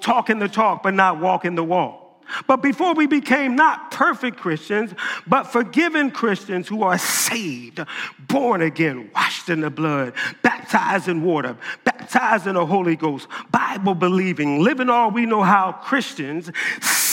talking 0.00 0.38
the 0.38 0.48
talk, 0.48 0.82
but 0.82 0.94
not 0.94 1.20
walking 1.20 1.54
the 1.54 1.64
walk. 1.64 2.00
But 2.46 2.62
before 2.62 2.94
we 2.94 3.06
became 3.06 3.54
not 3.54 3.90
perfect 3.90 4.38
Christians, 4.38 4.94
but 5.26 5.44
forgiven 5.44 6.10
Christians 6.10 6.66
who 6.68 6.82
are 6.82 6.98
saved, 6.98 7.84
born 8.18 8.62
again, 8.62 9.10
washed 9.14 9.50
in 9.50 9.60
the 9.60 9.70
blood, 9.70 10.14
baptized 10.42 11.08
in 11.08 11.22
water, 11.22 11.56
baptized 11.84 12.46
in 12.46 12.54
the 12.54 12.64
Holy 12.64 12.96
Ghost, 12.96 13.28
Bible 13.50 13.94
believing, 13.94 14.62
living 14.62 14.88
all 14.88 15.10
we 15.10 15.26
know 15.26 15.42
how 15.42 15.72
Christians, 15.72 16.50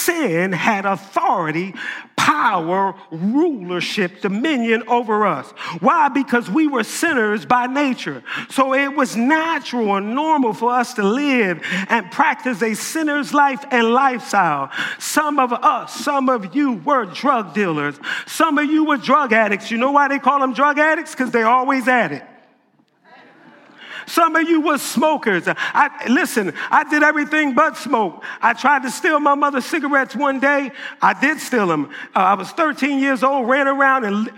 sin 0.05 0.51
had 0.51 0.85
authority, 0.85 1.73
power, 2.15 2.93
rulership, 3.09 4.21
dominion 4.21 4.83
over 4.87 5.25
us. 5.25 5.49
Why? 5.79 6.09
Because 6.09 6.49
we 6.49 6.67
were 6.67 6.83
sinners 6.83 7.45
by 7.45 7.67
nature. 7.67 8.23
So 8.49 8.73
it 8.73 8.95
was 8.95 9.15
natural 9.15 9.95
and 9.95 10.13
normal 10.13 10.53
for 10.53 10.71
us 10.71 10.93
to 10.95 11.03
live 11.03 11.61
and 11.89 12.11
practice 12.11 12.61
a 12.61 12.75
sinner's 12.75 13.33
life 13.33 13.65
and 13.71 13.91
lifestyle. 13.91 14.71
Some 14.99 15.39
of 15.39 15.51
us, 15.51 15.93
some 15.93 16.29
of 16.29 16.55
you 16.55 16.73
were 16.73 17.05
drug 17.05 17.53
dealers. 17.53 17.99
Some 18.27 18.57
of 18.57 18.69
you 18.69 18.85
were 18.85 18.97
drug 18.97 19.33
addicts. 19.33 19.71
You 19.71 19.77
know 19.77 19.91
why 19.91 20.07
they 20.07 20.19
call 20.19 20.39
them 20.39 20.53
drug 20.53 20.77
addicts? 20.77 21.11
Because 21.11 21.31
they're 21.31 21.47
always 21.47 21.87
at 21.87 22.11
it. 22.11 22.23
Some 24.07 24.35
of 24.35 24.47
you 24.47 24.61
were 24.61 24.77
smokers. 24.77 25.43
I, 25.47 25.89
listen, 26.09 26.53
I 26.69 26.83
did 26.89 27.03
everything 27.03 27.53
but 27.53 27.77
smoke. 27.77 28.23
I 28.41 28.53
tried 28.53 28.83
to 28.83 28.91
steal 28.91 29.19
my 29.19 29.35
mother's 29.35 29.65
cigarettes 29.65 30.15
one 30.15 30.39
day. 30.39 30.71
I 31.01 31.19
did 31.19 31.39
steal 31.39 31.67
them. 31.67 31.91
Uh, 32.15 32.19
I 32.19 32.33
was 32.33 32.51
13 32.51 32.99
years 32.99 33.23
old, 33.23 33.47
ran 33.47 33.67
around 33.67 34.05
and 34.05 34.31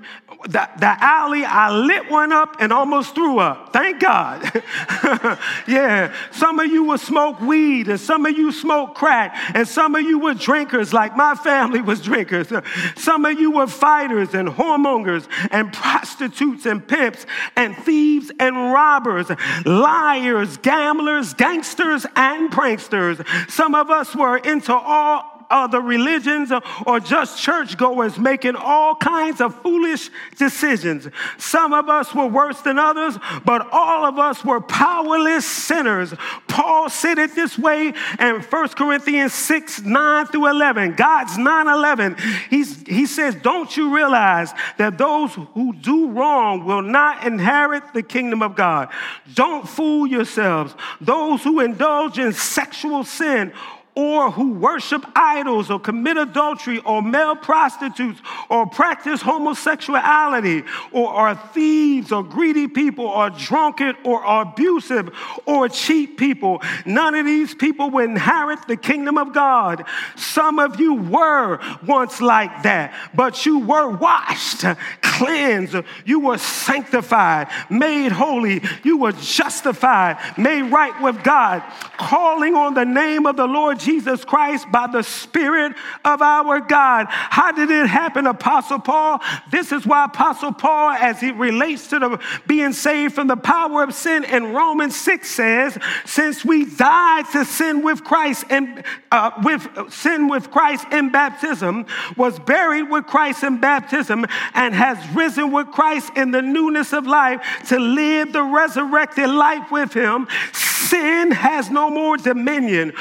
the, 0.44 0.70
the 0.78 1.04
alley, 1.04 1.46
I 1.46 1.72
lit 1.72 2.10
one 2.10 2.32
up 2.32 2.58
and 2.60 2.74
almost 2.74 3.16
threw 3.16 3.40
up. 3.40 3.72
Thank 3.72 4.02
God. 4.02 4.44
yeah. 5.68 6.14
Some 6.32 6.60
of 6.60 6.68
you 6.68 6.84
will 6.84 6.98
smoke 6.98 7.40
weed 7.40 7.88
and 7.88 8.00
some 8.00 8.26
of 8.26 8.38
you 8.38 8.52
smoke 8.52 8.96
crack 8.96 9.36
and 9.56 9.68
some 9.68 9.96
of 9.96 10.02
you 10.04 10.20
were 10.20 10.34
drinkers 10.34 10.94
like 10.94 11.16
my 11.16 11.36
family 11.36 11.82
was 11.82 12.02
drinkers. 12.02 12.52
Some 12.96 13.26
of 13.26 13.40
you 13.40 13.52
were 13.52 13.68
fighters 13.68 14.34
and 14.34 14.50
whoremongers 14.50 15.28
and 15.52 15.72
prostitutes 15.74 16.66
and 16.66 16.86
pimps 16.86 17.26
and 17.56 17.76
thieves 17.78 18.32
and 18.40 18.56
robbers, 18.56 19.28
liars, 19.66 20.58
gamblers, 20.58 21.34
gangsters, 21.34 22.06
and 22.16 22.52
pranksters. 22.52 23.26
Some 23.50 23.76
of 23.76 23.90
us 23.90 24.16
were 24.16 24.38
into 24.38 24.74
all 24.74 25.33
other 25.50 25.82
religions 25.82 26.52
or 26.86 27.00
just 27.00 27.42
churchgoers 27.42 28.18
making 28.18 28.56
all 28.56 28.96
kinds 28.96 29.42
of 29.42 29.56
foolish 29.62 30.10
decisions. 30.38 31.08
Some 31.38 31.74
of 31.74 31.90
us 31.90 32.14
were 32.14 32.28
worse 32.28 32.62
than 32.62 32.80
others, 32.80 33.18
but 33.46 33.68
all 33.72 34.06
of 34.06 34.20
us 34.20 34.44
were 34.44 34.62
powerless 34.62 35.46
sinners. 35.46 36.14
Paul 36.48 36.90
said 36.90 37.18
it 37.18 37.36
this 37.36 37.58
way 37.58 37.94
in 38.20 38.42
1 38.42 38.68
Corinthians 38.70 39.34
6 39.34 39.82
9 39.82 40.26
through 40.28 40.48
11. 40.48 40.96
God's 40.96 41.38
9 41.38 41.68
11. 41.68 42.18
He's, 42.50 42.82
he 42.88 43.06
says, 43.06 43.36
Don't 43.36 43.76
you 43.76 43.96
realize 43.96 44.54
that 44.78 44.98
those 44.98 45.34
who 45.54 45.74
do 45.74 46.10
wrong 46.12 46.66
will 46.66 46.82
not 46.82 47.26
inherit 47.26 47.94
the 47.94 48.04
kingdom 48.04 48.42
of 48.42 48.56
God? 48.56 48.90
Don't 49.34 49.68
fool 49.68 50.08
yourselves. 50.08 50.76
Those 51.02 51.44
who 51.44 51.60
indulge 51.60 52.20
in 52.20 52.34
sexual 52.34 53.04
sin 53.04 53.54
or 53.96 54.32
who 54.32 54.54
worship 54.54 55.06
idols 55.16 55.70
or 55.70 55.80
commit 55.80 56.18
adultery 56.18 56.80
or 56.80 57.02
male 57.02 57.36
prostitutes 57.36 58.20
or 58.50 58.66
practice 58.66 59.22
homosexuality 59.22 60.64
or 60.92 61.10
are 61.10 61.36
thieves 61.54 62.12
or 62.12 62.24
greedy 62.24 62.68
people 62.68 63.06
or 63.06 63.30
drunken 63.30 63.94
or 64.04 64.24
abusive 64.24 65.10
or 65.46 65.70
cheat 65.70 66.18
people. 66.18 66.62
None 66.86 67.14
of 67.14 67.26
these 67.26 67.54
people 67.54 67.92
will 67.92 68.06
inherit 68.06 68.68
the 68.68 68.78
kingdom 68.78 69.18
of 69.18 69.34
God. 69.34 69.86
Some 70.16 70.58
of 70.58 70.80
you 70.80 70.96
were 70.96 71.60
once 71.86 72.20
like 72.20 72.64
that, 72.64 72.94
but 73.14 73.46
you 73.46 73.60
were 73.60 73.90
washed, 73.90 74.66
cleansed, 75.02 75.76
you 76.06 76.20
were 76.20 76.38
sanctified, 76.40 77.48
made 77.70 78.12
holy, 78.12 78.64
you 78.84 78.98
were 78.98 79.12
justified, 79.12 80.18
made 80.38 80.64
right 80.64 81.00
with 81.02 81.24
God, 81.24 81.62
calling 81.98 82.56
on 82.56 82.74
the 82.74 82.86
name 82.86 83.28
of 83.28 83.36
the 83.36 83.46
Lord 83.46 83.83
Jesus 83.84 84.26
Christ 84.26 84.72
by 84.72 84.88
the 84.88 85.04
Spirit 85.04 85.74
of 86.04 86.22
our 86.22 86.60
God. 86.60 87.08
How 87.10 87.52
did 87.52 87.70
it 87.70 87.88
happen, 87.88 88.28
Apostle 88.28 88.80
Paul? 88.80 89.22
This 89.52 89.72
is 89.72 89.86
why 89.86 90.06
Apostle 90.06 90.54
Paul, 90.54 90.92
as 90.92 91.20
he 91.20 91.32
relates 91.32 91.88
to 91.90 92.00
the 92.00 92.20
being 92.48 92.74
saved 92.74 93.16
from 93.16 93.28
the 93.28 93.38
power 93.38 93.84
of 93.84 93.94
sin 93.94 94.24
in 94.24 94.54
Romans 94.54 94.96
6 94.96 95.30
says, 95.30 95.78
since 96.06 96.44
we 96.46 96.66
died 96.66 97.26
to 97.32 97.46
sin 97.46 97.84
with 97.84 98.04
Christ 98.04 98.46
and 98.50 98.84
uh, 99.12 99.32
with 99.44 99.68
sin 99.92 100.28
with 100.28 100.52
Christ 100.52 100.86
in 100.92 101.12
baptism, 101.12 101.86
was 102.18 102.40
buried 102.40 102.90
with 102.90 103.06
Christ 103.06 103.44
in 103.44 103.60
baptism, 103.60 104.26
and 104.54 104.74
has 104.74 104.98
risen 105.16 105.52
with 105.52 105.68
Christ 105.72 106.12
in 106.16 106.32
the 106.32 106.42
newness 106.42 106.94
of 106.94 107.06
life 107.06 107.42
to 107.68 107.80
live 107.80 108.34
the 108.34 108.44
resurrected 108.44 109.30
life 109.30 109.72
with 109.72 109.94
him, 109.94 110.28
sin 110.54 111.32
has 111.32 111.70
no 111.70 111.90
more 111.90 112.18
dominion 112.18 112.94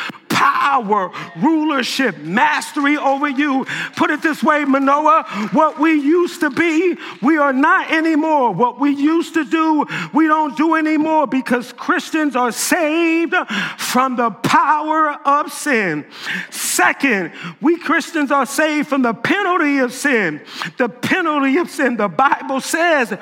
power, 0.43 1.13
rulership, 1.37 2.19
mastery 2.19 2.97
over 2.97 3.29
you. 3.29 3.65
Put 3.95 4.11
it 4.11 4.23
this 4.23 4.43
way, 4.43 4.65
Manoah, 4.65 5.25
what 5.53 5.79
we 5.79 5.93
used 5.93 6.41
to 6.41 6.51
be, 6.51 6.97
we 7.23 7.37
are 7.39 7.53
not 7.53 7.93
anymore. 7.93 8.53
What 8.53 8.81
we 8.81 8.91
used 8.91 9.35
to 9.35 9.45
do, 9.45 9.87
we 10.13 10.27
don't 10.27 10.57
do 10.57 10.75
anymore 10.75 11.29
because 11.29 11.73
Christians 11.73 12.35
are 12.35 12.51
saved 12.51 13.35
from 13.79 14.17
the 14.17 14.31
power 14.31 15.13
of 15.25 15.53
sin. 15.53 16.05
Second, 16.51 17.33
we 17.61 17.79
Christians 17.79 18.33
are 18.33 18.47
saved 18.47 18.89
from 18.89 19.03
the 19.03 19.15
penalty 19.15 19.79
of 19.79 19.93
sin. 19.93 20.41
The 20.77 20.89
penalty 20.89 21.59
of 21.59 21.71
sin, 21.71 21.97
the 21.97 22.09
Bible 22.09 22.61
says, 22.61 23.11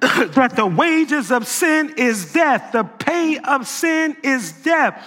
that 0.00 0.56
the 0.56 0.66
wages 0.66 1.30
of 1.30 1.46
sin 1.46 1.94
is 1.96 2.32
death. 2.32 2.72
The 2.72 2.84
pay 2.84 3.38
of 3.38 3.68
sin 3.68 4.16
is 4.22 4.52
death. 4.52 5.02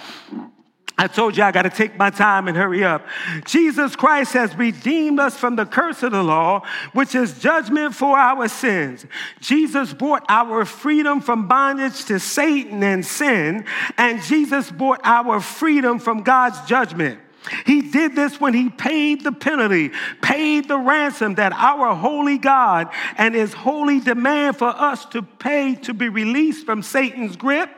I 1.00 1.06
told 1.06 1.34
you 1.34 1.42
I 1.42 1.50
got 1.50 1.62
to 1.62 1.70
take 1.70 1.96
my 1.96 2.10
time 2.10 2.46
and 2.46 2.54
hurry 2.54 2.84
up. 2.84 3.06
Jesus 3.46 3.96
Christ 3.96 4.34
has 4.34 4.54
redeemed 4.54 5.18
us 5.18 5.34
from 5.34 5.56
the 5.56 5.64
curse 5.64 6.02
of 6.02 6.12
the 6.12 6.22
law, 6.22 6.60
which 6.92 7.14
is 7.14 7.38
judgment 7.38 7.94
for 7.94 8.18
our 8.18 8.46
sins. 8.48 9.06
Jesus 9.40 9.94
bought 9.94 10.26
our 10.28 10.66
freedom 10.66 11.22
from 11.22 11.48
bondage 11.48 12.04
to 12.04 12.20
Satan 12.20 12.82
and 12.82 13.02
sin, 13.02 13.64
and 13.96 14.22
Jesus 14.22 14.70
bought 14.70 15.00
our 15.02 15.40
freedom 15.40 16.00
from 16.00 16.22
God's 16.22 16.60
judgment. 16.68 17.18
He 17.64 17.80
did 17.80 18.14
this 18.14 18.38
when 18.38 18.52
he 18.52 18.68
paid 18.68 19.24
the 19.24 19.32
penalty, 19.32 19.92
paid 20.20 20.68
the 20.68 20.76
ransom 20.76 21.36
that 21.36 21.54
our 21.54 21.94
holy 21.94 22.36
God 22.36 22.90
and 23.16 23.34
his 23.34 23.54
holy 23.54 24.00
demand 24.00 24.58
for 24.58 24.68
us 24.68 25.06
to 25.06 25.22
pay 25.22 25.76
to 25.76 25.94
be 25.94 26.10
released 26.10 26.66
from 26.66 26.82
Satan's 26.82 27.36
grip, 27.36 27.70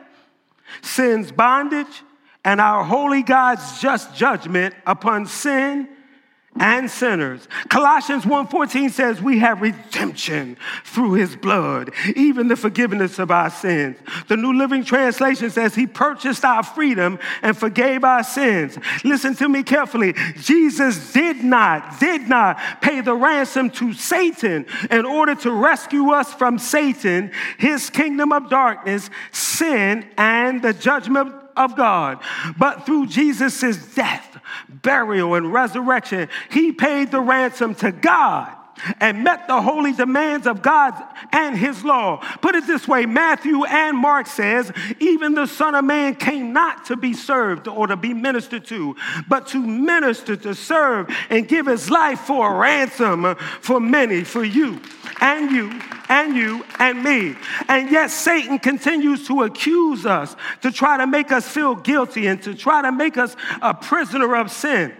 sin's 0.81 1.31
bondage, 1.31 2.03
and 2.45 2.59
our 2.59 2.83
holy 2.83 3.23
God's 3.23 3.79
just 3.79 4.15
judgment 4.15 4.75
upon 4.85 5.25
sin 5.25 5.87
and 6.59 6.89
sinners. 6.89 7.47
Colossians 7.69 8.25
1:14 8.25 8.91
says 8.91 9.21
we 9.21 9.39
have 9.39 9.61
redemption 9.61 10.55
through 10.83 11.13
his 11.13 11.35
blood, 11.35 11.91
even 12.15 12.47
the 12.47 12.55
forgiveness 12.55 13.17
of 13.17 13.31
our 13.31 13.49
sins. 13.49 13.97
The 14.27 14.37
New 14.37 14.53
Living 14.53 14.83
Translation 14.83 15.49
says 15.49 15.73
he 15.73 15.87
purchased 15.87 16.45
our 16.45 16.61
freedom 16.61 17.17
and 17.41 17.57
forgave 17.57 18.03
our 18.03 18.23
sins. 18.23 18.77
Listen 19.03 19.33
to 19.35 19.49
me 19.49 19.63
carefully. 19.63 20.13
Jesus 20.39 21.11
did 21.11 21.43
not 21.43 21.99
did 21.99 22.29
not 22.29 22.59
pay 22.81 23.01
the 23.01 23.15
ransom 23.15 23.69
to 23.71 23.93
Satan 23.93 24.65
in 24.91 25.05
order 25.05 25.35
to 25.35 25.51
rescue 25.51 26.11
us 26.11 26.33
from 26.33 26.59
Satan, 26.59 27.31
his 27.57 27.89
kingdom 27.89 28.31
of 28.31 28.49
darkness, 28.49 29.09
sin 29.31 30.05
and 30.17 30.61
the 30.61 30.73
judgment 30.73 31.42
of 31.55 31.75
God. 31.75 32.19
But 32.57 32.85
through 32.85 33.07
Jesus' 33.07 33.93
death, 33.95 34.39
burial, 34.69 35.35
and 35.35 35.51
resurrection, 35.51 36.29
he 36.49 36.71
paid 36.71 37.11
the 37.11 37.21
ransom 37.21 37.75
to 37.75 37.91
God 37.91 38.53
and 38.99 39.23
met 39.23 39.47
the 39.47 39.61
holy 39.61 39.93
demands 39.93 40.47
of 40.47 40.61
God 40.61 40.93
and 41.31 41.57
his 41.57 41.83
law. 41.83 42.17
Put 42.41 42.55
it 42.55 42.67
this 42.67 42.87
way, 42.87 43.05
Matthew 43.05 43.63
and 43.65 43.97
Mark 43.97 44.27
says, 44.27 44.71
even 44.99 45.35
the 45.35 45.45
son 45.45 45.75
of 45.75 45.85
man 45.85 46.15
came 46.15 46.53
not 46.53 46.85
to 46.85 46.97
be 46.97 47.13
served 47.13 47.67
or 47.67 47.87
to 47.87 47.95
be 47.95 48.13
ministered 48.13 48.65
to, 48.65 48.95
but 49.27 49.47
to 49.47 49.65
minister, 49.65 50.35
to 50.35 50.55
serve 50.55 51.15
and 51.29 51.47
give 51.47 51.67
his 51.67 51.89
life 51.89 52.21
for 52.21 52.53
a 52.53 52.57
ransom 52.57 53.35
for 53.61 53.79
many, 53.79 54.23
for 54.23 54.43
you 54.43 54.81
and 55.21 55.51
you 55.51 55.81
and 56.09 56.35
you 56.35 56.65
and 56.79 57.03
me. 57.03 57.35
And 57.67 57.89
yet 57.89 58.11
Satan 58.11 58.59
continues 58.59 59.27
to 59.27 59.43
accuse 59.43 60.05
us, 60.05 60.35
to 60.61 60.71
try 60.71 60.97
to 60.97 61.07
make 61.07 61.31
us 61.31 61.47
feel 61.47 61.75
guilty 61.75 62.27
and 62.27 62.41
to 62.43 62.53
try 62.55 62.81
to 62.81 62.91
make 62.91 63.17
us 63.17 63.35
a 63.61 63.73
prisoner 63.73 64.35
of 64.35 64.51
sin. 64.51 64.93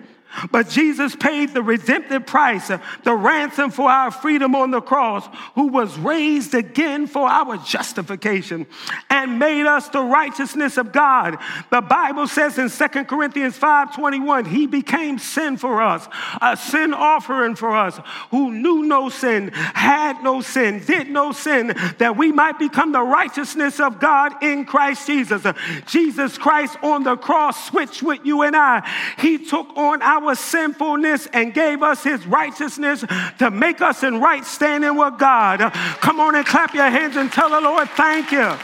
But 0.52 0.70
Jesus 0.70 1.16
paid 1.16 1.54
the 1.54 1.64
redemptive 1.64 2.26
price, 2.26 2.72
the 3.04 3.14
ransom 3.14 3.72
for 3.72 3.90
our 3.90 4.12
freedom 4.12 4.56
on 4.56 4.72
the 4.72 4.82
cross, 4.82 5.28
who 5.56 5.68
was 5.68 5.98
raised 5.98 6.54
again 6.54 7.08
for 7.08 7.28
our 7.28 7.58
justification 7.58 8.66
and 9.10 9.40
made 9.40 9.66
us 9.66 9.90
the 9.90 10.02
righteousness 10.02 10.78
of 10.78 10.92
God. 10.92 11.38
The 11.70 11.82
Bible 11.82 12.28
says 12.28 12.58
in 12.58 12.70
2 12.70 13.08
Corinthians 13.08 13.58
5:21, 13.58 14.46
he 14.46 14.68
became 14.68 15.20
sin 15.20 15.58
for 15.58 15.82
us, 15.82 16.08
a 16.42 16.58
sin 16.58 16.94
offering 16.94 17.56
for 17.56 17.76
us, 17.76 18.00
who 18.32 18.52
knew 18.52 18.84
no 18.84 19.10
sin, 19.10 19.52
had 19.54 20.24
no 20.24 20.42
sin, 20.42 20.84
did 20.86 21.10
no 21.10 21.32
sin, 21.32 21.76
that 21.98 22.16
we 22.18 22.32
might 22.32 22.60
become 22.60 22.92
the 22.92 23.02
righteousness 23.02 23.80
of 23.80 24.00
God 24.00 24.44
in 24.44 24.66
Christ 24.66 25.08
Jesus. 25.08 25.46
Jesus 25.86 26.38
Christ 26.38 26.78
on 26.82 27.04
the 27.04 27.18
cross 27.18 27.66
switched 27.66 28.04
with 28.04 28.20
you 28.24 28.42
and 28.44 28.56
I. 28.56 28.88
He 29.18 29.38
took 29.38 29.76
on 29.76 30.02
our 30.02 30.23
our 30.24 30.36
sinfulness 30.36 31.28
and 31.34 31.54
gave 31.54 31.84
us 31.84 32.04
his 32.04 32.26
righteousness 32.26 33.04
to 33.40 33.52
make 33.52 33.82
us 33.82 34.04
in 34.04 34.20
right 34.20 34.46
standing 34.46 34.98
with 34.98 35.18
God. 35.18 35.72
Come 36.02 36.20
on 36.20 36.36
and 36.36 36.46
clap 36.46 36.74
your 36.74 36.90
hands 36.90 37.16
and 37.16 37.32
tell 37.32 37.50
the 37.50 37.62
Lord, 37.62 37.90
thank 37.90 38.32
you. 38.32 38.58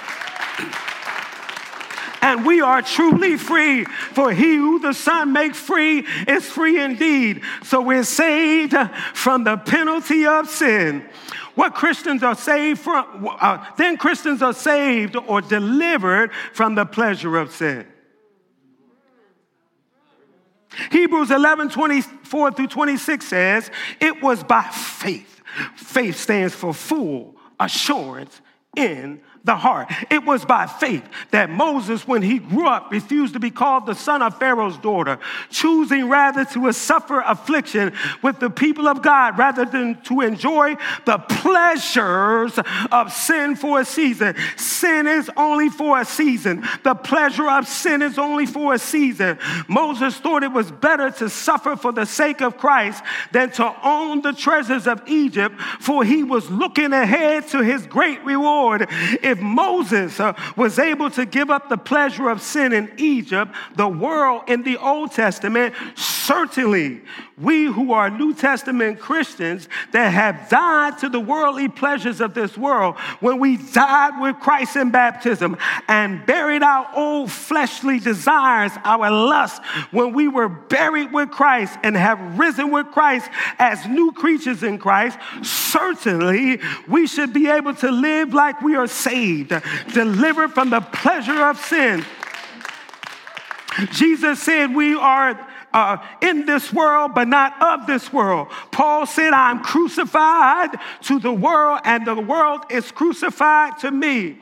and 2.21 2.45
we 2.45 2.61
are 2.61 2.81
truly 2.81 3.37
free. 3.37 3.85
For 3.85 4.31
he 4.31 4.55
who 4.55 4.79
the 4.79 4.93
Son 4.93 5.33
makes 5.33 5.57
free 5.57 6.05
is 6.27 6.45
free 6.45 6.81
indeed. 6.81 7.41
So 7.63 7.81
we're 7.81 8.03
saved 8.03 8.75
from 9.13 9.43
the 9.43 9.57
penalty 9.57 10.25
of 10.25 10.49
sin. 10.49 11.05
What 11.55 11.75
Christians 11.75 12.23
are 12.23 12.35
saved 12.35 12.79
from, 12.79 13.27
uh, 13.39 13.65
then 13.77 13.97
Christians 13.97 14.41
are 14.41 14.53
saved 14.53 15.15
or 15.15 15.41
delivered 15.41 16.31
from 16.53 16.75
the 16.75 16.85
pleasure 16.85 17.37
of 17.37 17.51
sin. 17.51 17.85
Hebrews 20.91 21.31
11 21.31 21.69
24 21.69 22.51
through 22.51 22.67
26 22.67 23.25
says, 23.25 23.71
It 23.99 24.21
was 24.21 24.43
by 24.43 24.63
faith. 24.63 25.41
Faith 25.75 26.17
stands 26.17 26.53
for 26.53 26.73
full 26.73 27.35
assurance 27.59 28.41
in 28.75 29.21
the 29.43 29.55
heart. 29.55 29.91
It 30.09 30.23
was 30.25 30.45
by 30.45 30.67
faith 30.67 31.03
that 31.31 31.49
Moses, 31.49 32.07
when 32.07 32.21
he 32.21 32.39
grew 32.39 32.67
up, 32.67 32.91
refused 32.91 33.33
to 33.33 33.39
be 33.39 33.51
called 33.51 33.85
the 33.85 33.95
son 33.95 34.21
of 34.21 34.37
Pharaoh's 34.37 34.77
daughter, 34.77 35.19
choosing 35.49 36.09
rather 36.09 36.45
to 36.45 36.71
suffer 36.71 37.21
affliction 37.21 37.93
with 38.21 38.39
the 38.39 38.49
people 38.49 38.87
of 38.87 39.01
God 39.01 39.37
rather 39.37 39.65
than 39.65 40.01
to 40.03 40.21
enjoy 40.21 40.75
the 41.05 41.17
pleasures 41.17 42.59
of 42.91 43.13
sin 43.13 43.55
for 43.55 43.79
a 43.79 43.85
season. 43.85 44.35
Sin 44.57 45.07
is 45.07 45.29
only 45.37 45.69
for 45.69 45.99
a 45.99 46.05
season, 46.05 46.67
the 46.83 46.95
pleasure 46.95 47.49
of 47.49 47.67
sin 47.67 48.01
is 48.01 48.17
only 48.17 48.45
for 48.45 48.73
a 48.73 48.79
season. 48.79 49.37
Moses 49.67 50.17
thought 50.17 50.43
it 50.43 50.51
was 50.51 50.71
better 50.71 51.11
to 51.11 51.29
suffer 51.29 51.75
for 51.75 51.91
the 51.91 52.05
sake 52.05 52.41
of 52.41 52.57
Christ 52.57 53.03
than 53.31 53.51
to 53.51 53.75
own 53.83 54.21
the 54.21 54.33
treasures 54.33 54.87
of 54.87 55.01
Egypt, 55.07 55.59
for 55.79 56.03
he 56.03 56.23
was 56.23 56.49
looking 56.49 56.93
ahead 56.93 57.47
to 57.49 57.63
his 57.63 57.85
great 57.87 58.23
reward 58.23 58.87
if 59.29 59.39
Moses 59.39 60.19
uh, 60.19 60.33
was 60.55 60.79
able 60.79 61.09
to 61.11 61.25
give 61.25 61.49
up 61.49 61.69
the 61.69 61.77
pleasure 61.77 62.29
of 62.29 62.41
sin 62.41 62.73
in 62.73 62.91
Egypt, 62.97 63.53
the 63.75 63.87
world 63.87 64.43
in 64.47 64.63
the 64.63 64.77
Old 64.77 65.11
Testament, 65.11 65.73
certainly 65.95 67.01
we 67.37 67.65
who 67.65 67.93
are 67.93 68.09
New 68.09 68.33
Testament 68.33 68.99
Christians 68.99 69.69
that 69.91 70.09
have 70.09 70.49
died 70.49 70.97
to 70.99 71.09
the 71.09 71.19
worldly 71.19 71.69
pleasures 71.69 72.19
of 72.19 72.33
this 72.33 72.57
world, 72.57 72.97
when 73.21 73.39
we 73.39 73.57
died 73.57 74.21
with 74.21 74.39
Christ 74.39 74.75
in 74.75 74.91
baptism 74.91 75.57
and 75.87 76.25
buried 76.25 76.63
our 76.63 76.89
old 76.95 77.31
fleshly 77.31 77.99
desires, 77.99 78.71
our 78.83 79.09
lusts, 79.09 79.59
when 79.91 80.13
we 80.13 80.27
were 80.27 80.49
buried 80.49 81.13
with 81.13 81.31
Christ 81.31 81.77
and 81.83 81.95
have 81.95 82.37
risen 82.37 82.71
with 82.71 82.87
Christ 82.87 83.29
as 83.57 83.85
new 83.87 84.11
creatures 84.11 84.63
in 84.63 84.77
Christ, 84.77 85.17
certainly 85.41 86.59
we 86.87 87.07
should 87.07 87.31
be 87.31 87.47
able 87.47 87.73
to 87.75 87.91
live 87.91 88.33
like 88.33 88.61
we 88.61 88.75
are 88.75 88.87
saved, 88.87 89.09
delivered 89.93 90.53
from 90.53 90.69
the 90.69 90.81
pleasure 90.81 91.45
of 91.45 91.57
sin. 91.59 92.05
Jesus 93.91 94.41
said 94.41 94.73
we 94.73 94.95
are 94.95 95.48
uh, 95.73 95.97
in 96.21 96.45
this 96.45 96.73
world, 96.73 97.13
but 97.13 97.27
not 97.27 97.61
of 97.61 97.87
this 97.87 98.11
world. 98.11 98.47
Paul 98.71 99.05
said, 99.05 99.33
I'm 99.33 99.59
crucified 99.61 100.71
to 101.03 101.19
the 101.19 101.31
world, 101.31 101.81
and 101.85 102.05
the 102.05 102.15
world 102.15 102.61
is 102.69 102.91
crucified 102.91 103.77
to 103.79 103.91
me. 103.91 104.39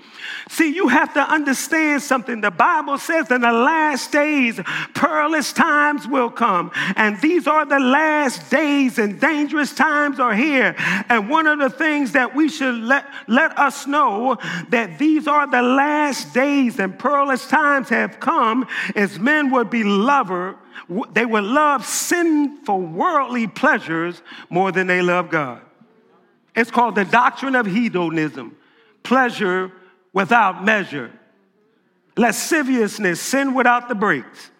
See, 0.49 0.73
you 0.73 0.87
have 0.87 1.13
to 1.13 1.21
understand 1.21 2.01
something. 2.01 2.41
The 2.41 2.51
Bible 2.51 2.97
says 2.97 3.29
in 3.31 3.41
the 3.41 3.51
last 3.51 4.11
days, 4.11 4.59
perilous 4.93 5.53
times 5.53 6.07
will 6.07 6.29
come. 6.29 6.71
And 6.95 7.19
these 7.21 7.47
are 7.47 7.65
the 7.65 7.79
last 7.79 8.49
days, 8.49 8.97
and 8.97 9.19
dangerous 9.19 9.73
times 9.73 10.19
are 10.19 10.33
here. 10.33 10.75
And 11.09 11.29
one 11.29 11.47
of 11.47 11.59
the 11.59 11.69
things 11.69 12.13
that 12.13 12.35
we 12.35 12.49
should 12.49 12.75
let, 12.75 13.05
let 13.27 13.57
us 13.57 13.87
know 13.87 14.37
that 14.69 14.97
these 14.97 15.27
are 15.27 15.49
the 15.49 15.61
last 15.61 16.33
days 16.33 16.79
and 16.79 16.97
perilous 16.97 17.47
times 17.47 17.89
have 17.89 18.19
come 18.19 18.67
is 18.95 19.19
men 19.19 19.51
would 19.51 19.69
be 19.69 19.83
lover 19.83 20.57
they 21.11 21.25
would 21.25 21.43
love 21.43 21.85
sinful 21.85 22.81
worldly 22.81 23.47
pleasures 23.47 24.21
more 24.49 24.71
than 24.71 24.87
they 24.87 25.01
love 25.01 25.29
God. 25.29 25.61
It's 26.55 26.71
called 26.71 26.95
the 26.95 27.05
doctrine 27.05 27.55
of 27.55 27.65
hedonism, 27.65 28.55
pleasure 29.03 29.71
without 30.13 30.63
measure, 30.63 31.11
lasciviousness, 32.15 33.21
sin 33.21 33.53
without 33.53 33.89
the 33.89 33.95
breaks. 33.95 34.51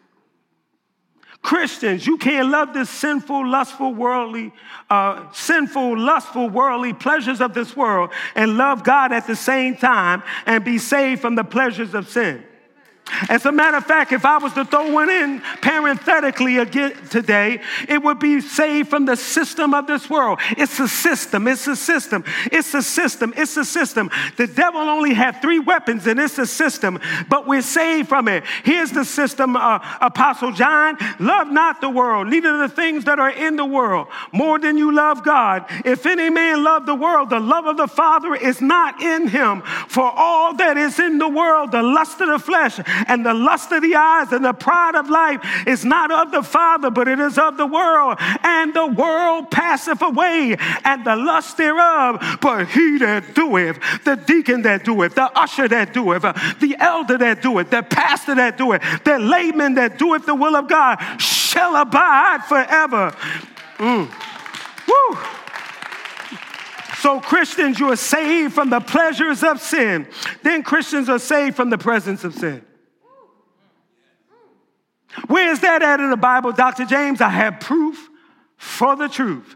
Christians, 1.41 2.05
you 2.05 2.17
can't 2.17 2.49
love 2.49 2.73
this 2.73 2.89
sinful, 2.89 3.47
lustful, 3.47 3.93
worldly, 3.93 4.51
uh, 4.89 5.31
sinful, 5.31 5.97
lustful, 5.97 6.49
worldly 6.49 6.93
pleasures 6.93 7.39
of 7.39 7.53
this 7.53 7.75
world 7.75 8.11
and 8.35 8.57
love 8.57 8.83
God 8.83 9.13
at 9.13 9.27
the 9.27 9.35
same 9.35 9.77
time 9.77 10.23
and 10.45 10.65
be 10.65 10.77
saved 10.77 11.21
from 11.21 11.35
the 11.35 11.43
pleasures 11.43 11.93
of 11.93 12.09
sin. 12.09 12.43
As 13.29 13.45
a 13.45 13.51
matter 13.51 13.77
of 13.77 13.85
fact, 13.85 14.11
if 14.11 14.25
I 14.25 14.37
was 14.37 14.53
to 14.53 14.65
throw 14.65 14.91
one 14.91 15.09
in 15.09 15.41
parenthetically 15.61 16.57
again 16.57 16.93
today, 17.09 17.61
it 17.87 18.01
would 18.01 18.19
be 18.19 18.41
saved 18.41 18.89
from 18.89 19.05
the 19.05 19.15
system 19.15 19.73
of 19.73 19.87
this 19.87 20.09
world. 20.09 20.39
It's 20.57 20.79
a 20.79 20.87
system, 20.87 21.47
it's 21.47 21.67
a 21.67 21.75
system, 21.75 22.23
it's 22.51 22.73
a 22.73 22.81
system, 22.81 23.33
it's 23.35 23.57
a 23.57 23.65
system. 23.65 24.09
The 24.35 24.47
devil 24.47 24.81
only 24.81 25.13
had 25.13 25.41
three 25.41 25.59
weapons 25.59 26.05
and 26.07 26.19
it's 26.19 26.37
a 26.37 26.45
system, 26.45 26.99
but 27.29 27.47
we're 27.47 27.61
saved 27.61 28.09
from 28.09 28.27
it. 28.27 28.43
Here's 28.63 28.91
the 28.91 29.05
system, 29.05 29.55
uh, 29.55 29.79
Apostle 30.01 30.51
John 30.51 30.97
love 31.19 31.47
not 31.47 31.81
the 31.81 31.89
world, 31.89 32.27
neither 32.27 32.57
the 32.57 32.69
things 32.69 33.05
that 33.05 33.19
are 33.19 33.31
in 33.31 33.55
the 33.55 33.65
world, 33.65 34.07
more 34.31 34.59
than 34.59 34.77
you 34.77 34.93
love 34.93 35.23
God. 35.23 35.65
If 35.85 36.05
any 36.05 36.29
man 36.29 36.63
love 36.63 36.85
the 36.85 36.95
world, 36.95 37.29
the 37.29 37.39
love 37.39 37.65
of 37.65 37.77
the 37.77 37.87
Father 37.87 38.35
is 38.35 38.61
not 38.61 39.01
in 39.01 39.27
him. 39.27 39.61
For 39.87 40.03
all 40.03 40.55
that 40.55 40.77
is 40.77 40.99
in 40.99 41.17
the 41.17 41.29
world, 41.29 41.71
the 41.71 41.83
lust 41.83 42.21
of 42.21 42.27
the 42.27 42.39
flesh, 42.39 42.79
and 43.07 43.25
the 43.25 43.33
lust 43.33 43.71
of 43.71 43.81
the 43.81 43.95
eyes 43.95 44.31
and 44.31 44.43
the 44.43 44.53
pride 44.53 44.95
of 44.95 45.09
life 45.09 45.41
is 45.67 45.85
not 45.85 46.11
of 46.11 46.31
the 46.31 46.43
Father, 46.43 46.89
but 46.89 47.07
it 47.07 47.19
is 47.19 47.37
of 47.37 47.57
the 47.57 47.65
world. 47.65 48.17
And 48.43 48.73
the 48.73 48.87
world 48.87 49.51
passeth 49.51 50.01
away, 50.01 50.55
and 50.83 51.05
the 51.05 51.15
lust 51.15 51.57
thereof. 51.57 52.21
But 52.41 52.67
he 52.67 52.97
that 52.99 53.35
doeth, 53.35 53.79
the 54.03 54.15
deacon 54.15 54.63
that 54.63 54.83
doeth, 54.83 55.15
the 55.15 55.31
usher 55.37 55.67
that 55.67 55.93
doeth, 55.93 56.21
the 56.59 56.75
elder 56.79 57.17
that 57.17 57.41
doeth, 57.41 57.69
the 57.69 57.83
pastor 57.83 58.35
that 58.35 58.57
doeth, 58.57 58.81
the 59.03 59.19
layman 59.19 59.75
that 59.75 59.97
doeth 59.97 60.25
the 60.25 60.35
will 60.35 60.55
of 60.55 60.67
God 60.67 60.97
shall 61.19 61.75
abide 61.75 62.43
forever. 62.45 63.15
Mm. 63.77 64.09
Woo! 64.87 65.17
So, 66.97 67.19
Christians, 67.19 67.79
you 67.79 67.91
are 67.91 67.95
saved 67.95 68.53
from 68.53 68.69
the 68.69 68.79
pleasures 68.79 69.43
of 69.43 69.61
sin. 69.61 70.07
Then, 70.41 70.63
Christians 70.63 71.09
are 71.09 71.19
saved 71.19 71.55
from 71.55 71.69
the 71.69 71.77
presence 71.77 72.23
of 72.23 72.33
sin. 72.33 72.65
Where 75.27 75.51
is 75.51 75.61
that 75.61 75.81
at 75.81 75.99
in 75.99 76.09
the 76.09 76.17
Bible, 76.17 76.51
Dr. 76.51 76.85
James? 76.85 77.21
I 77.21 77.29
have 77.29 77.59
proof 77.59 78.09
for 78.57 78.95
the 78.95 79.07
truth. 79.07 79.55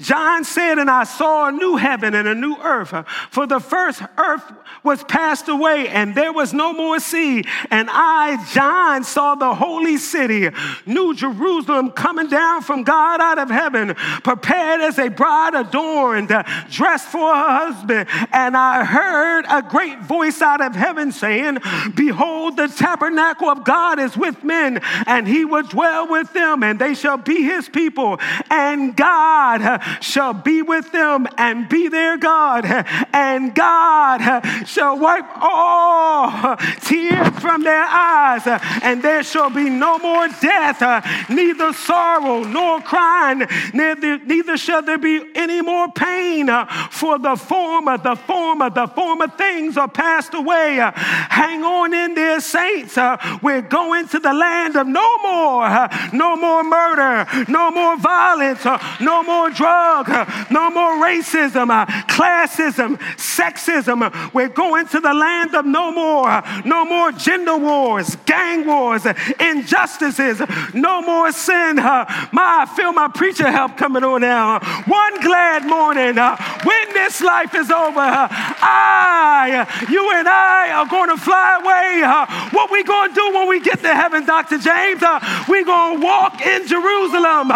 John 0.00 0.44
said, 0.44 0.78
And 0.78 0.90
I 0.90 1.04
saw 1.04 1.48
a 1.48 1.52
new 1.52 1.76
heaven 1.76 2.14
and 2.14 2.28
a 2.28 2.34
new 2.34 2.56
earth. 2.56 2.92
Uh, 2.92 3.02
for 3.30 3.46
the 3.46 3.60
first 3.60 4.02
earth 4.18 4.42
was 4.82 5.02
passed 5.04 5.48
away, 5.48 5.88
and 5.88 6.14
there 6.14 6.32
was 6.32 6.52
no 6.52 6.72
more 6.72 7.00
sea. 7.00 7.44
And 7.70 7.88
I, 7.90 8.44
John, 8.52 9.04
saw 9.04 9.34
the 9.34 9.54
holy 9.54 9.96
city, 9.96 10.48
New 10.86 11.14
Jerusalem, 11.14 11.90
coming 11.90 12.28
down 12.28 12.62
from 12.62 12.84
God 12.84 13.20
out 13.20 13.38
of 13.38 13.50
heaven, 13.50 13.94
prepared 14.22 14.80
as 14.80 14.98
a 14.98 15.08
bride 15.08 15.54
adorned, 15.54 16.30
uh, 16.30 16.44
dressed 16.70 17.08
for 17.08 17.34
her 17.34 17.72
husband. 17.72 18.08
And 18.32 18.56
I 18.56 18.84
heard 18.84 19.44
a 19.48 19.62
great 19.62 20.02
voice 20.02 20.40
out 20.40 20.60
of 20.60 20.74
heaven 20.74 21.12
saying, 21.12 21.58
Behold, 21.94 22.56
the 22.56 22.68
tabernacle 22.68 23.48
of 23.48 23.64
God 23.64 23.98
is 23.98 24.16
with 24.16 24.44
men, 24.44 24.80
and 25.06 25.26
he 25.26 25.44
will 25.44 25.62
dwell 25.62 26.08
with 26.08 26.32
them, 26.32 26.62
and 26.62 26.78
they 26.78 26.94
shall 26.94 27.16
be 27.16 27.42
his 27.42 27.68
people. 27.68 28.18
And 28.50 28.96
God 28.96 29.55
God 29.58 29.80
uh, 29.80 30.00
shall 30.00 30.34
be 30.34 30.62
with 30.62 30.92
them 30.92 31.26
and 31.38 31.68
be 31.68 31.88
their 31.88 32.16
God, 32.18 32.64
and 33.12 33.54
God 33.54 34.20
uh, 34.20 34.64
shall 34.64 34.98
wipe 34.98 35.24
all 35.40 36.56
tears 36.82 37.28
from 37.38 37.62
their 37.62 37.84
eyes, 37.84 38.42
and 38.82 39.02
there 39.02 39.22
shall 39.22 39.50
be 39.50 39.70
no 39.70 39.98
more 39.98 40.28
death, 40.28 40.82
uh, 40.82 41.00
neither 41.28 41.72
sorrow 41.72 42.44
nor 42.44 42.80
crying, 42.80 43.46
neither, 43.72 44.18
neither 44.18 44.56
shall 44.56 44.82
there 44.82 44.98
be 44.98 45.24
any 45.34 45.62
more 45.62 45.90
pain, 45.92 46.48
for 46.90 47.18
the 47.18 47.36
former, 47.36 47.98
the 47.98 48.14
former, 48.14 48.70
the 48.70 48.86
former 48.88 49.28
things 49.28 49.76
are 49.76 49.88
passed 49.88 50.34
away. 50.34 50.76
Hang 50.76 51.62
on 51.62 51.94
in 51.94 52.14
there, 52.14 52.40
saints. 52.40 52.96
We're 53.42 53.62
going 53.62 54.08
to 54.08 54.18
the 54.18 54.32
land 54.32 54.76
of 54.76 54.86
no 54.86 55.18
more, 55.18 55.88
no 56.12 56.36
more 56.36 56.62
murder, 56.62 57.26
no 57.48 57.70
more 57.70 57.96
violence, 57.96 58.64
no 59.00 59.22
more 59.22 59.45
more 59.46 59.54
drug, 59.54 60.08
no 60.50 60.70
more 60.70 61.04
racism, 61.04 61.70
uh, 61.70 61.86
classism, 62.06 62.98
sexism. 63.16 64.34
We're 64.34 64.48
going 64.48 64.86
to 64.88 65.00
the 65.00 65.14
land 65.14 65.54
of 65.54 65.66
no 65.66 65.92
more, 65.92 66.42
no 66.64 66.84
more 66.84 67.12
gender 67.12 67.56
wars, 67.56 68.16
gang 68.26 68.66
wars, 68.66 69.06
injustices, 69.38 70.42
no 70.74 71.02
more 71.02 71.30
sin. 71.32 71.78
Uh, 71.78 72.04
my, 72.32 72.66
I 72.66 72.74
feel 72.74 72.92
my 72.92 73.08
preacher 73.08 73.50
help 73.50 73.76
coming 73.76 74.02
on 74.02 74.22
now. 74.22 74.60
One 74.86 75.20
glad 75.20 75.66
morning 75.66 76.18
uh, 76.18 76.36
when 76.64 76.92
this 76.94 77.20
life 77.20 77.54
is 77.54 77.70
over, 77.70 78.00
I, 78.00 79.66
you 79.90 80.10
and 80.12 80.28
I 80.28 80.70
are 80.72 80.86
going 80.86 81.10
to 81.10 81.16
fly 81.16 81.58
away 81.60 82.50
What 82.52 82.70
we 82.70 82.82
going 82.82 83.10
to 83.10 83.14
do 83.14 83.34
when 83.34 83.48
we 83.48 83.60
get 83.60 83.80
to 83.80 83.94
heaven, 83.94 84.26
Dr. 84.26 84.58
James? 84.58 85.02
Uh, 85.02 85.20
we 85.48 85.64
going 85.64 86.00
to 86.00 86.04
walk 86.04 86.40
in 86.44 86.66
Jerusalem 86.66 87.48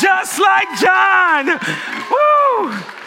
just 0.00 0.38
like 0.38 0.68
John. 0.80 1.19
Woo! 1.20 2.99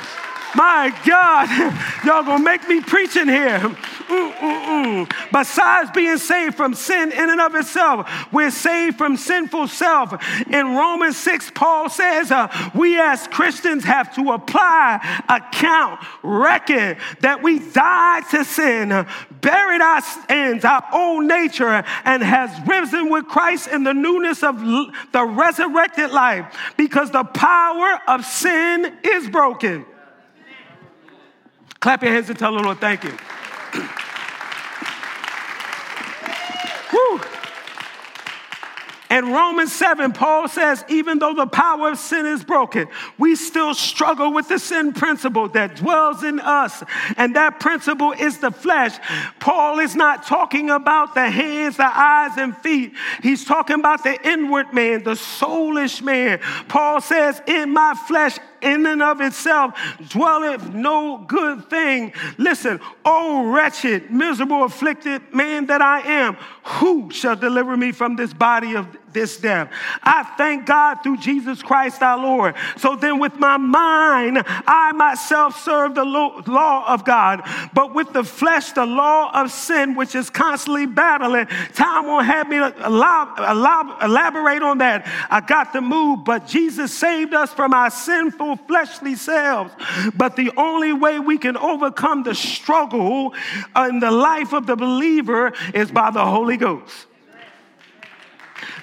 My 0.55 0.93
God, 1.05 1.49
y'all 2.05 2.23
gonna 2.23 2.43
make 2.43 2.67
me 2.67 2.81
preach 2.81 3.15
in 3.15 3.27
here. 3.27 3.59
Mm-mm-mm. 3.59 5.11
Besides 5.31 5.89
being 5.91 6.17
saved 6.17 6.55
from 6.55 6.73
sin 6.75 7.11
in 7.11 7.29
and 7.29 7.41
of 7.41 7.55
itself, 7.55 8.07
we're 8.31 8.51
saved 8.51 8.97
from 8.97 9.17
sinful 9.17 9.67
self. 9.67 10.13
In 10.47 10.75
Romans 10.75 11.17
6, 11.17 11.51
Paul 11.55 11.89
says 11.89 12.31
uh, 12.31 12.47
we 12.75 12.99
as 12.99 13.27
Christians 13.27 13.83
have 13.83 14.13
to 14.15 14.31
apply, 14.31 15.23
account, 15.29 15.99
reckon 16.21 16.97
that 17.21 17.41
we 17.41 17.59
died 17.71 18.23
to 18.31 18.45
sin, 18.45 18.89
buried 19.41 19.81
our 19.81 20.01
sins, 20.01 20.65
our 20.65 20.85
old 20.93 21.25
nature, 21.25 21.83
and 22.05 22.21
has 22.21 22.51
risen 22.67 23.09
with 23.09 23.25
Christ 23.27 23.69
in 23.69 23.83
the 23.83 23.93
newness 23.93 24.43
of 24.43 24.59
the 24.59 25.25
resurrected 25.25 26.11
life 26.11 26.45
because 26.77 27.09
the 27.09 27.23
power 27.23 27.99
of 28.07 28.25
sin 28.25 28.93
is 29.03 29.27
broken. 29.29 29.85
Clap 31.83 32.01
your 32.01 32.13
hands 32.13 32.29
and 32.29 32.39
tell 32.39 32.55
the 32.55 32.63
Lord 32.63 32.79
thank 32.79 33.03
you. 33.03 33.11
Whew. 36.91 37.21
In 39.11 39.33
Romans 39.33 39.73
7, 39.73 40.13
Paul 40.13 40.47
says, 40.47 40.85
even 40.87 41.19
though 41.19 41.33
the 41.33 41.45
power 41.45 41.89
of 41.89 41.99
sin 41.99 42.25
is 42.25 42.41
broken, 42.41 42.87
we 43.17 43.35
still 43.35 43.73
struggle 43.73 44.31
with 44.31 44.47
the 44.47 44.59
sin 44.59 44.93
principle 44.93 45.49
that 45.49 45.75
dwells 45.75 46.23
in 46.23 46.39
us. 46.39 46.85
And 47.17 47.35
that 47.35 47.59
principle 47.59 48.13
is 48.13 48.37
the 48.37 48.51
flesh. 48.51 48.97
Paul 49.41 49.79
is 49.79 49.93
not 49.93 50.25
talking 50.25 50.69
about 50.69 51.15
the 51.15 51.29
hands, 51.29 51.75
the 51.75 51.85
eyes, 51.85 52.37
and 52.37 52.55
feet. 52.59 52.93
He's 53.21 53.43
talking 53.43 53.77
about 53.77 54.05
the 54.05 54.25
inward 54.25 54.73
man, 54.73 55.03
the 55.03 55.15
soulish 55.15 56.01
man. 56.01 56.39
Paul 56.69 57.01
says, 57.01 57.41
In 57.45 57.73
my 57.73 57.93
flesh, 58.07 58.39
in 58.63 58.85
and 58.85 59.03
of 59.03 59.21
itself 59.21 59.73
dwelleth 60.09 60.73
no 60.73 61.19
good 61.27 61.69
thing. 61.69 62.13
Listen, 62.37 62.79
oh 63.05 63.51
wretched, 63.51 64.09
miserable, 64.09 64.63
afflicted 64.63 65.33
man 65.33 65.67
that 65.67 65.81
I 65.81 65.99
am, 66.01 66.37
who 66.63 67.11
shall 67.11 67.35
deliver 67.35 67.75
me 67.77 67.91
from 67.91 68.15
this 68.15 68.33
body 68.33 68.75
of 68.75 68.87
this 69.13 69.37
death? 69.37 69.69
I 70.01 70.23
thank 70.37 70.65
God 70.65 71.03
through 71.03 71.17
Jesus 71.17 71.61
Christ 71.61 72.01
our 72.01 72.17
Lord. 72.17 72.55
So 72.77 72.95
then, 72.95 73.19
with 73.19 73.37
my 73.37 73.57
mind, 73.57 74.41
I 74.45 74.91
myself 74.93 75.63
serve 75.63 75.95
the 75.95 76.05
law 76.05 76.93
of 76.93 77.05
God, 77.05 77.43
but 77.73 77.93
with 77.93 78.13
the 78.13 78.23
flesh, 78.23 78.71
the 78.71 78.85
law 78.85 79.31
of 79.33 79.51
sin, 79.51 79.95
which 79.95 80.15
is 80.15 80.29
constantly 80.29 80.85
battling. 80.85 81.47
Time 81.73 82.07
won't 82.07 82.25
have 82.25 82.49
me 82.49 82.57
elaborate 82.57 84.61
on 84.61 84.77
that. 84.79 85.07
I 85.29 85.41
got 85.41 85.73
to 85.73 85.81
move, 85.81 86.23
but 86.23 86.47
Jesus 86.47 86.93
saved 86.93 87.33
us 87.33 87.53
from 87.53 87.73
our 87.73 87.89
sinful 87.89 88.57
fleshly 88.67 89.15
selves. 89.15 89.73
But 90.15 90.35
the 90.35 90.51
only 90.57 90.93
way 90.93 91.19
we 91.19 91.37
can 91.37 91.57
overcome 91.57 92.23
the 92.23 92.35
struggle 92.35 93.33
in 93.75 93.99
the 93.99 94.11
life 94.11 94.53
of 94.53 94.65
the 94.65 94.75
believer 94.75 95.53
is 95.73 95.91
by 95.91 96.11
the 96.11 96.25
Holy 96.25 96.57
Ghost. 96.57 97.07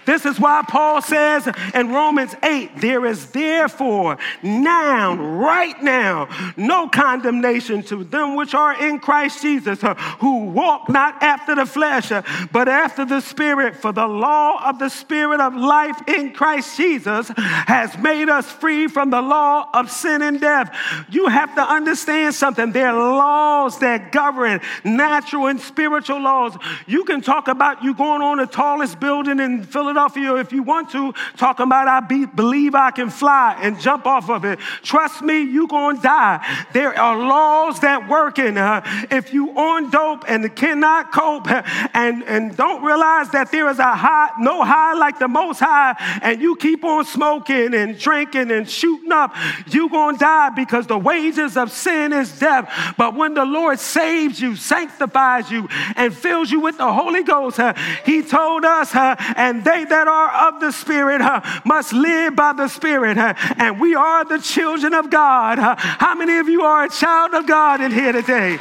This 0.07 0.25
is 0.27 0.39
why 0.39 0.63
Paul 0.69 1.03
says 1.03 1.49
in 1.75 1.93
Romans 1.93 2.35
8, 2.43 2.81
there 2.81 3.07
is 3.07 3.27
therefore 3.27 4.19
now, 4.43 5.15
right 5.15 5.81
now, 5.83 6.29
no 6.57 6.89
condemnation 6.89 7.83
to 7.85 8.05
them 8.05 8.35
which 8.37 8.55
are 8.55 8.81
in 8.83 8.99
Christ 8.99 9.43
Jesus, 9.43 9.83
uh, 9.85 9.95
who 9.95 10.47
walk 10.47 10.89
not 10.89 11.23
after 11.23 11.55
the 11.55 11.67
flesh, 11.67 12.11
uh, 12.13 12.23
but 12.53 12.69
after 12.69 13.05
the 13.05 13.21
Spirit. 13.21 13.77
For 13.77 13.93
the 13.93 14.07
law 14.07 14.69
of 14.69 14.79
the 14.79 14.89
Spirit 14.89 15.41
of 15.41 15.55
life 15.55 16.01
in 16.09 16.33
Christ 16.33 16.77
Jesus 16.77 17.29
has 17.37 17.97
made 17.99 18.29
us 18.29 18.51
free 18.51 18.89
from 18.89 19.11
the 19.11 19.21
law 19.21 19.69
of 19.73 19.91
sin 19.91 20.23
and 20.23 20.41
death. 20.41 20.75
You 21.11 21.27
have 21.27 21.55
to 21.55 21.63
understand 21.63 22.35
something. 22.35 22.73
There 22.73 22.89
are 22.89 23.17
laws 23.17 23.79
that 23.81 24.13
govern 24.13 24.61
natural 24.85 25.47
and 25.47 25.61
spiritual 25.61 26.21
laws. 26.21 26.57
You 26.87 27.05
can 27.05 27.21
talk 27.21 27.49
about 27.49 27.83
you 27.83 27.95
going 27.95 28.23
on 28.23 28.39
the 28.39 28.47
tallest 28.47 29.01
building 29.01 29.41
in 29.41 29.63
Philadelphia 29.71 30.37
if 30.37 30.53
you 30.53 30.63
want 30.63 30.91
to, 30.91 31.13
talking 31.37 31.65
about 31.65 31.89
I 31.89 32.01
be, 32.01 32.27
believe 32.27 32.75
I 32.75 32.91
can 32.91 33.11
fly 33.11 33.59
and 33.61 33.81
jump 33.81 34.07
off 34.07 34.29
of 34.31 34.45
it. 34.45 34.59
Trust 34.83 35.23
me, 35.23 35.43
you're 35.43 35.69
going 35.69 35.97
to 35.97 36.03
die. 36.03 36.67
There 36.73 36.99
are 36.99 37.17
laws 37.17 37.81
that 37.81 38.09
work 38.09 38.39
in. 38.39 38.59
Uh, 38.59 38.83
if 39.11 39.33
you 39.33 39.51
on 39.57 39.91
dope 39.91 40.25
and 40.29 40.55
cannot 40.57 41.13
cope 41.13 41.49
and, 41.95 42.23
and 42.25 42.57
don't 42.57 42.83
realize 42.83 43.31
that 43.31 43.51
there 43.51 43.69
is 43.69 43.79
a 43.79 43.95
high, 43.95 44.31
no 44.39 44.63
high 44.65 44.95
like 44.95 45.19
the 45.19 45.29
most 45.29 45.61
high, 45.61 45.95
and 46.23 46.41
you 46.41 46.57
keep 46.57 46.85
on 46.85 47.05
smoking 47.05 47.75
and 47.75 47.99
drinking 47.99 48.51
and 48.51 48.69
shooting 48.69 49.13
up, 49.13 49.35
you're 49.67 49.89
going 49.89 50.17
to 50.17 50.21
die 50.21 50.51
because 50.51 50.87
the 50.87 50.99
wages 50.99 51.57
of 51.57 51.71
sin 51.71 52.13
is 52.13 52.39
death. 52.39 52.95
But 52.97 53.15
when 53.15 53.35
the 53.35 53.45
Lord 53.45 53.79
saves 53.79 54.41
you, 54.41 54.57
sanctifies 54.57 55.51
you, 55.51 55.69
and 55.97 56.15
fills 56.15 56.51
you 56.51 56.61
with 56.61 56.79
the 56.79 56.93
Holy 56.93 57.23
Ghost, 57.23 57.59
uh, 57.59 57.75
He 58.05 58.23
told 58.23 58.65
us, 58.65 58.95
uh, 58.95 59.17
and 59.37 59.60
they 59.65 59.85
that 59.85 60.09
are 60.09 60.49
of 60.49 60.61
the 60.61 60.73
Spirit 60.73 61.21
uh, 61.21 61.41
must 61.65 61.93
live 61.93 62.37
by 62.37 62.53
the 62.53 62.69
Spirit, 62.69 63.19
uh, 63.19 63.35
and 63.57 63.81
we 63.81 63.95
are 63.95 64.25
the 64.25 64.39
children 64.39 64.95
of 64.95 65.11
God. 65.11 65.59
Uh, 65.59 65.77
how 65.79 66.15
many 66.15 66.39
of 66.39 66.49
you 66.49 66.63
are 66.63 66.85
a 66.85 66.91
child 66.91 67.35
of 67.35 67.47
God 67.47 67.81
in 67.81 67.91
here 67.91 68.13
today? 68.13 68.59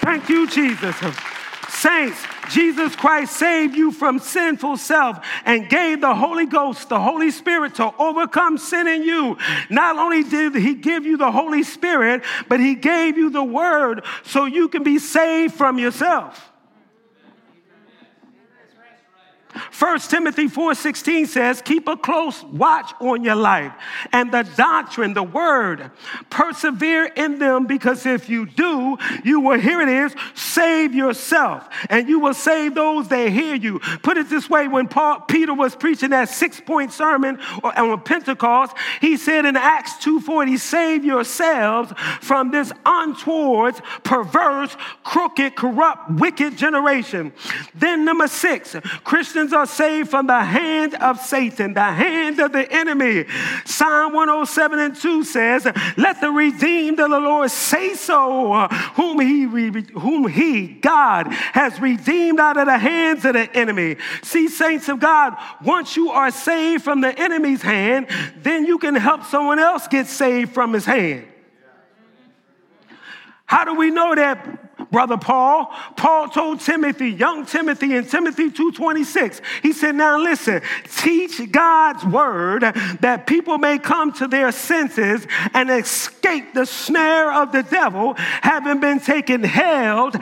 Thank 0.00 0.28
you, 0.28 0.46
Jesus. 0.46 0.96
Saints, 1.68 2.24
Jesus 2.50 2.94
Christ 2.96 3.32
saved 3.36 3.76
you 3.76 3.90
from 3.92 4.18
sinful 4.18 4.76
self 4.76 5.18
and 5.44 5.68
gave 5.68 6.00
the 6.00 6.14
Holy 6.14 6.46
Ghost, 6.46 6.88
the 6.88 7.00
Holy 7.00 7.30
Spirit, 7.30 7.74
to 7.76 7.92
overcome 7.98 8.56
sin 8.56 8.86
in 8.88 9.02
you. 9.02 9.36
Not 9.68 9.96
only 9.96 10.22
did 10.22 10.54
He 10.54 10.74
give 10.74 11.04
you 11.04 11.16
the 11.16 11.30
Holy 11.30 11.62
Spirit, 11.62 12.22
but 12.48 12.60
He 12.60 12.74
gave 12.74 13.16
you 13.16 13.30
the 13.30 13.44
Word 13.44 14.04
so 14.24 14.44
you 14.44 14.68
can 14.68 14.82
be 14.82 14.98
saved 14.98 15.54
from 15.54 15.78
yourself. 15.78 16.50
1 19.70 20.10
Timothy 20.10 20.48
4:16 20.48 21.26
says, 21.26 21.62
"Keep 21.62 21.88
a 21.88 21.96
close 21.96 22.42
watch 22.44 22.92
on 23.00 23.24
your 23.24 23.34
life 23.34 23.72
and 24.12 24.30
the 24.32 24.42
doctrine, 24.42 25.14
the 25.14 25.22
word. 25.22 25.90
Persevere 26.30 27.04
in 27.16 27.38
them 27.38 27.66
because 27.66 28.06
if 28.06 28.28
you 28.28 28.46
do, 28.46 28.96
you 29.24 29.40
will 29.40 29.58
here 29.58 29.80
it 29.80 29.88
is, 29.88 30.14
save 30.34 30.94
yourself 30.94 31.68
and 31.90 32.08
you 32.08 32.18
will 32.18 32.34
save 32.34 32.74
those 32.74 33.08
that 33.08 33.28
hear 33.30 33.54
you." 33.54 33.78
Put 34.02 34.18
it 34.18 34.28
this 34.28 34.48
way, 34.48 34.68
when 34.68 34.88
Paul, 34.88 35.20
Peter 35.20 35.54
was 35.54 35.74
preaching 35.74 36.10
that 36.10 36.28
six-point 36.28 36.92
sermon 36.92 37.38
on 37.62 38.00
Pentecost, 38.00 38.76
he 39.00 39.16
said 39.16 39.44
in 39.44 39.56
Acts 39.56 39.94
2:40, 39.98 40.56
"Save 40.56 41.04
yourselves 41.04 41.92
from 42.20 42.50
this 42.50 42.72
untoward, 42.84 43.74
perverse, 44.02 44.76
crooked, 45.04 45.56
corrupt, 45.56 46.10
wicked 46.10 46.56
generation." 46.56 47.32
Then 47.74 48.04
number 48.04 48.28
6, 48.28 48.76
Christians 49.04 49.45
are 49.52 49.66
saved 49.66 50.10
from 50.10 50.26
the 50.26 50.42
hand 50.42 50.94
of 50.94 51.20
Satan, 51.20 51.74
the 51.74 51.82
hand 51.82 52.38
of 52.40 52.52
the 52.52 52.70
enemy. 52.72 53.24
Psalm 53.64 54.12
107 54.12 54.78
and 54.78 54.96
2 54.96 55.24
says, 55.24 55.66
Let 55.96 56.20
the 56.20 56.30
redeemed 56.30 57.00
of 57.00 57.10
the 57.10 57.20
Lord 57.20 57.50
say 57.50 57.94
so, 57.94 58.68
whom 58.94 59.20
he, 59.20 59.42
whom 59.92 60.28
he, 60.28 60.66
God, 60.66 61.28
has 61.28 61.80
redeemed 61.80 62.40
out 62.40 62.56
of 62.56 62.66
the 62.66 62.78
hands 62.78 63.24
of 63.24 63.34
the 63.34 63.54
enemy. 63.56 63.96
See, 64.22 64.48
saints 64.48 64.88
of 64.88 65.00
God, 65.00 65.36
once 65.62 65.96
you 65.96 66.10
are 66.10 66.30
saved 66.30 66.84
from 66.84 67.00
the 67.00 67.18
enemy's 67.18 67.62
hand, 67.62 68.08
then 68.38 68.66
you 68.66 68.78
can 68.78 68.94
help 68.94 69.24
someone 69.24 69.58
else 69.58 69.88
get 69.88 70.06
saved 70.06 70.52
from 70.52 70.72
his 70.72 70.84
hand. 70.84 71.26
How 73.46 73.64
do 73.64 73.74
we 73.74 73.90
know 73.90 74.14
that? 74.14 74.65
Brother 74.90 75.16
Paul. 75.16 75.72
Paul 75.96 76.28
told 76.28 76.60
Timothy, 76.60 77.10
young 77.10 77.46
Timothy 77.46 77.94
in 77.96 78.06
Timothy 78.06 78.50
2:26. 78.50 79.40
He 79.62 79.72
said, 79.72 79.94
"Now 79.94 80.18
listen, 80.18 80.62
teach 80.96 81.40
God's 81.50 82.04
word 82.04 82.62
that 83.00 83.26
people 83.26 83.58
may 83.58 83.78
come 83.78 84.12
to 84.12 84.26
their 84.26 84.52
senses 84.52 85.26
and 85.54 85.70
escape 85.70 86.54
the 86.54 86.66
snare 86.66 87.32
of 87.32 87.52
the 87.52 87.62
devil, 87.62 88.14
having 88.42 88.78
been 88.80 89.00
taken 89.00 89.42
held 89.42 90.16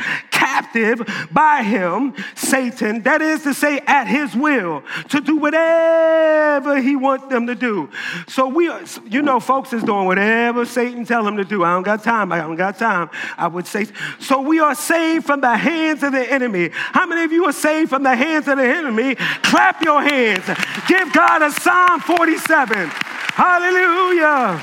captive 0.54 1.28
by 1.32 1.62
him, 1.62 2.14
Satan, 2.34 3.02
that 3.02 3.20
is 3.20 3.42
to 3.42 3.54
say 3.54 3.80
at 3.86 4.06
his 4.06 4.34
will, 4.34 4.82
to 5.08 5.20
do 5.20 5.36
whatever 5.36 6.80
he 6.80 6.96
wants 6.96 7.26
them 7.26 7.46
to 7.46 7.54
do." 7.54 7.88
So 8.28 8.46
we 8.46 8.68
are, 8.68 8.80
you 9.04 9.22
know 9.22 9.40
folks 9.40 9.72
is 9.72 9.82
doing 9.82 10.06
whatever 10.06 10.64
Satan 10.64 11.04
tell 11.04 11.24
them 11.24 11.36
to 11.36 11.44
do. 11.44 11.64
I 11.64 11.72
don't 11.74 11.82
got 11.82 12.02
time. 12.02 12.32
I 12.32 12.38
don't 12.38 12.56
got 12.56 12.78
time. 12.78 13.10
I 13.36 13.46
would 13.48 13.66
say 13.66 13.86
so 14.18 14.40
we 14.40 14.60
are 14.60 14.74
saved 14.74 15.26
from 15.26 15.40
the 15.40 15.56
hands 15.56 16.02
of 16.02 16.12
the 16.12 16.32
enemy. 16.32 16.70
How 16.72 17.06
many 17.06 17.24
of 17.24 17.32
you 17.32 17.44
are 17.46 17.52
saved 17.52 17.90
from 17.90 18.02
the 18.02 18.14
hands 18.14 18.48
of 18.48 18.58
the 18.58 18.64
enemy? 18.64 19.16
Clap 19.42 19.82
your 19.82 20.02
hands. 20.02 20.44
Give 20.86 21.12
God 21.12 21.42
a 21.42 21.50
Psalm 21.50 22.00
47. 22.00 22.88
Hallelujah. 23.34 24.62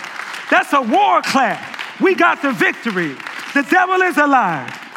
That's 0.49 0.73
a 0.73 0.81
war 0.81 1.21
clap. 1.21 1.59
We 1.99 2.15
got 2.15 2.41
the 2.41 2.51
victory. 2.51 3.15
The 3.53 3.63
devil 3.63 4.01
is 4.01 4.17
alive. 4.17 4.90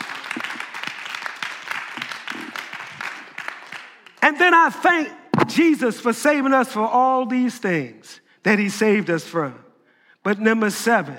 And 4.25 4.39
then 4.39 4.55
I 4.55 4.71
thank 4.71 5.13
Jesus 5.49 6.01
for 6.01 6.15
saving 6.15 6.55
us 6.55 6.73
for 6.73 6.89
all 6.89 7.27
these 7.27 7.59
things 7.59 8.23
that 8.43 8.59
he 8.59 8.71
saved 8.71 9.11
us 9.11 9.23
from. 9.23 9.55
But 10.23 10.41
number 10.41 10.71
seven, 10.71 11.19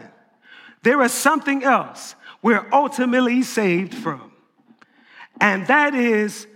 there 0.81 0.99
is 1.03 1.11
something 1.11 1.63
else 1.63 2.15
we're 2.41 2.67
ultimately 2.73 3.43
saved 3.43 3.93
from. 3.93 4.31
And 5.39 5.67
that 5.67 5.93
is 5.93 6.47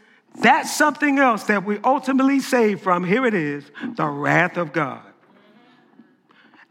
that 0.42 0.64
something 0.64 1.20
else 1.20 1.44
that 1.44 1.66
we 1.66 1.78
ultimately 1.84 2.40
saved 2.40 2.82
from. 2.82 3.04
Here 3.04 3.28
it 3.28 3.36
is 3.36 3.70
the 3.96 4.08
wrath 4.08 4.58
of 4.58 4.74
God. 4.74 5.04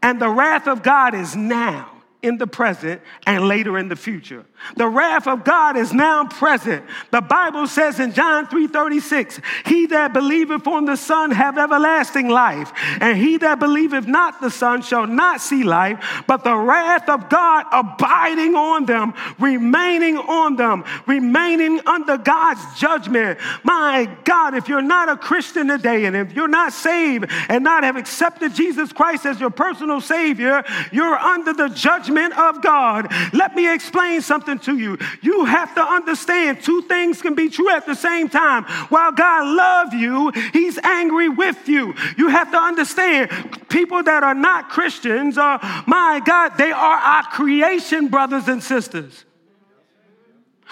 And 0.03 0.19
the 0.19 0.29
wrath 0.29 0.67
of 0.67 0.83
God 0.83 1.15
is 1.15 1.37
now 1.37 1.89
in 2.21 2.37
the 2.37 2.47
present 2.47 3.01
and 3.25 3.47
later 3.47 3.77
in 3.77 3.87
the 3.87 3.95
future. 3.95 4.45
The 4.75 4.87
wrath 4.87 5.27
of 5.27 5.43
God 5.43 5.77
is 5.77 5.93
now 5.93 6.25
present. 6.25 6.83
The 7.11 7.21
Bible 7.21 7.67
says 7.67 7.99
in 7.99 8.13
John 8.13 8.45
3:36, 8.47 9.39
"He 9.65 9.85
that 9.87 10.13
believeth 10.13 10.67
on 10.67 10.85
the 10.85 10.97
Son 10.97 11.31
have 11.31 11.57
everlasting 11.57 12.29
life, 12.29 12.71
and 13.01 13.17
he 13.17 13.37
that 13.37 13.59
believeth 13.59 14.07
not 14.07 14.41
the 14.41 14.51
Son 14.51 14.81
shall 14.81 15.07
not 15.07 15.41
see 15.41 15.63
life, 15.63 16.23
but 16.27 16.43
the 16.43 16.55
wrath 16.55 17.09
of 17.09 17.29
God 17.29 17.65
abiding 17.71 18.55
on 18.55 18.85
them, 18.85 19.13
remaining 19.39 20.17
on 20.17 20.55
them, 20.55 20.83
remaining 21.05 21.81
under 21.85 22.17
God's 22.17 22.63
judgment." 22.77 23.39
My 23.63 24.07
God, 24.23 24.53
if 24.53 24.69
you're 24.69 24.81
not 24.81 25.09
a 25.09 25.17
Christian 25.17 25.67
today 25.67 26.05
and 26.05 26.15
if 26.15 26.33
you're 26.33 26.47
not 26.47 26.73
saved 26.73 27.31
and 27.47 27.63
not 27.63 27.83
have 27.83 27.95
accepted 27.95 28.53
Jesus 28.53 28.91
Christ 28.91 29.25
as 29.25 29.39
your 29.39 29.49
personal 29.49 30.01
savior, 30.01 30.63
you're 30.91 31.17
under 31.17 31.53
the 31.53 31.69
judgment 31.69 32.37
of 32.37 32.61
God. 32.61 33.11
Let 33.33 33.55
me 33.55 33.71
explain 33.71 34.21
something 34.21 34.48
something 34.49 34.75
to 34.75 34.81
you. 34.81 34.97
You 35.21 35.45
have 35.45 35.73
to 35.75 35.81
understand 35.81 36.61
two 36.63 36.81
things 36.83 37.21
can 37.21 37.35
be 37.35 37.49
true 37.49 37.69
at 37.69 37.85
the 37.85 37.95
same 37.95 38.29
time. 38.29 38.63
While 38.89 39.11
God 39.11 39.55
loves 39.55 39.93
you, 39.93 40.31
He's 40.53 40.77
angry 40.79 41.29
with 41.29 41.67
you. 41.67 41.93
You 42.17 42.29
have 42.29 42.51
to 42.51 42.57
understand 42.57 43.29
people 43.69 44.03
that 44.03 44.23
are 44.23 44.35
not 44.35 44.69
Christians 44.69 45.37
are, 45.37 45.59
my 45.87 46.21
God, 46.25 46.57
they 46.57 46.71
are 46.71 46.97
our 46.97 47.23
creation 47.23 48.07
brothers 48.07 48.47
and 48.47 48.63
sisters. 48.63 49.25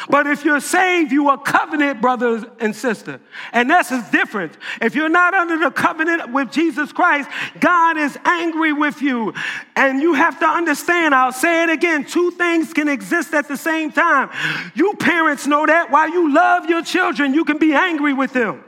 But 0.10 0.28
if 0.28 0.46
you're 0.46 0.60
saved, 0.60 1.12
you 1.12 1.30
are 1.30 1.38
covenant 1.38 2.02
brothers 2.02 2.44
and 2.60 2.76
sister. 2.76 3.20
And 3.52 3.70
that's 3.70 3.90
the 3.90 4.06
difference. 4.12 4.56
If 4.82 4.96
you're 4.96 5.10
not 5.10 5.34
under 5.34 5.58
the 5.58 5.72
covenant 5.72 6.32
with 6.32 6.52
Jesus 6.52 6.92
Christ, 6.92 7.30
God 7.60 7.98
is 7.98 8.18
angry 8.24 8.74
with 8.74 9.02
you. 9.02 9.34
And 9.76 10.02
you 10.02 10.14
have 10.14 10.40
to 10.40 10.46
understand, 10.46 11.16
I'll 11.16 11.32
say 11.32 11.64
it 11.64 11.70
again, 11.70 12.06
two 12.06 12.32
things 12.32 12.74
can 12.74 12.88
exist 12.88 13.34
at 13.34 13.48
the 13.48 13.58
same 13.58 13.92
time. 13.92 14.30
You 14.76 14.94
parents 14.96 15.48
know 15.48 15.66
that 15.66 15.90
while 15.90 16.10
you 16.10 16.32
love 16.34 16.70
your 16.70 16.84
children, 16.84 17.34
you 17.34 17.44
can 17.44 17.58
be 17.58 17.74
angry 17.74 18.14
with 18.14 18.34
them. 18.34 18.64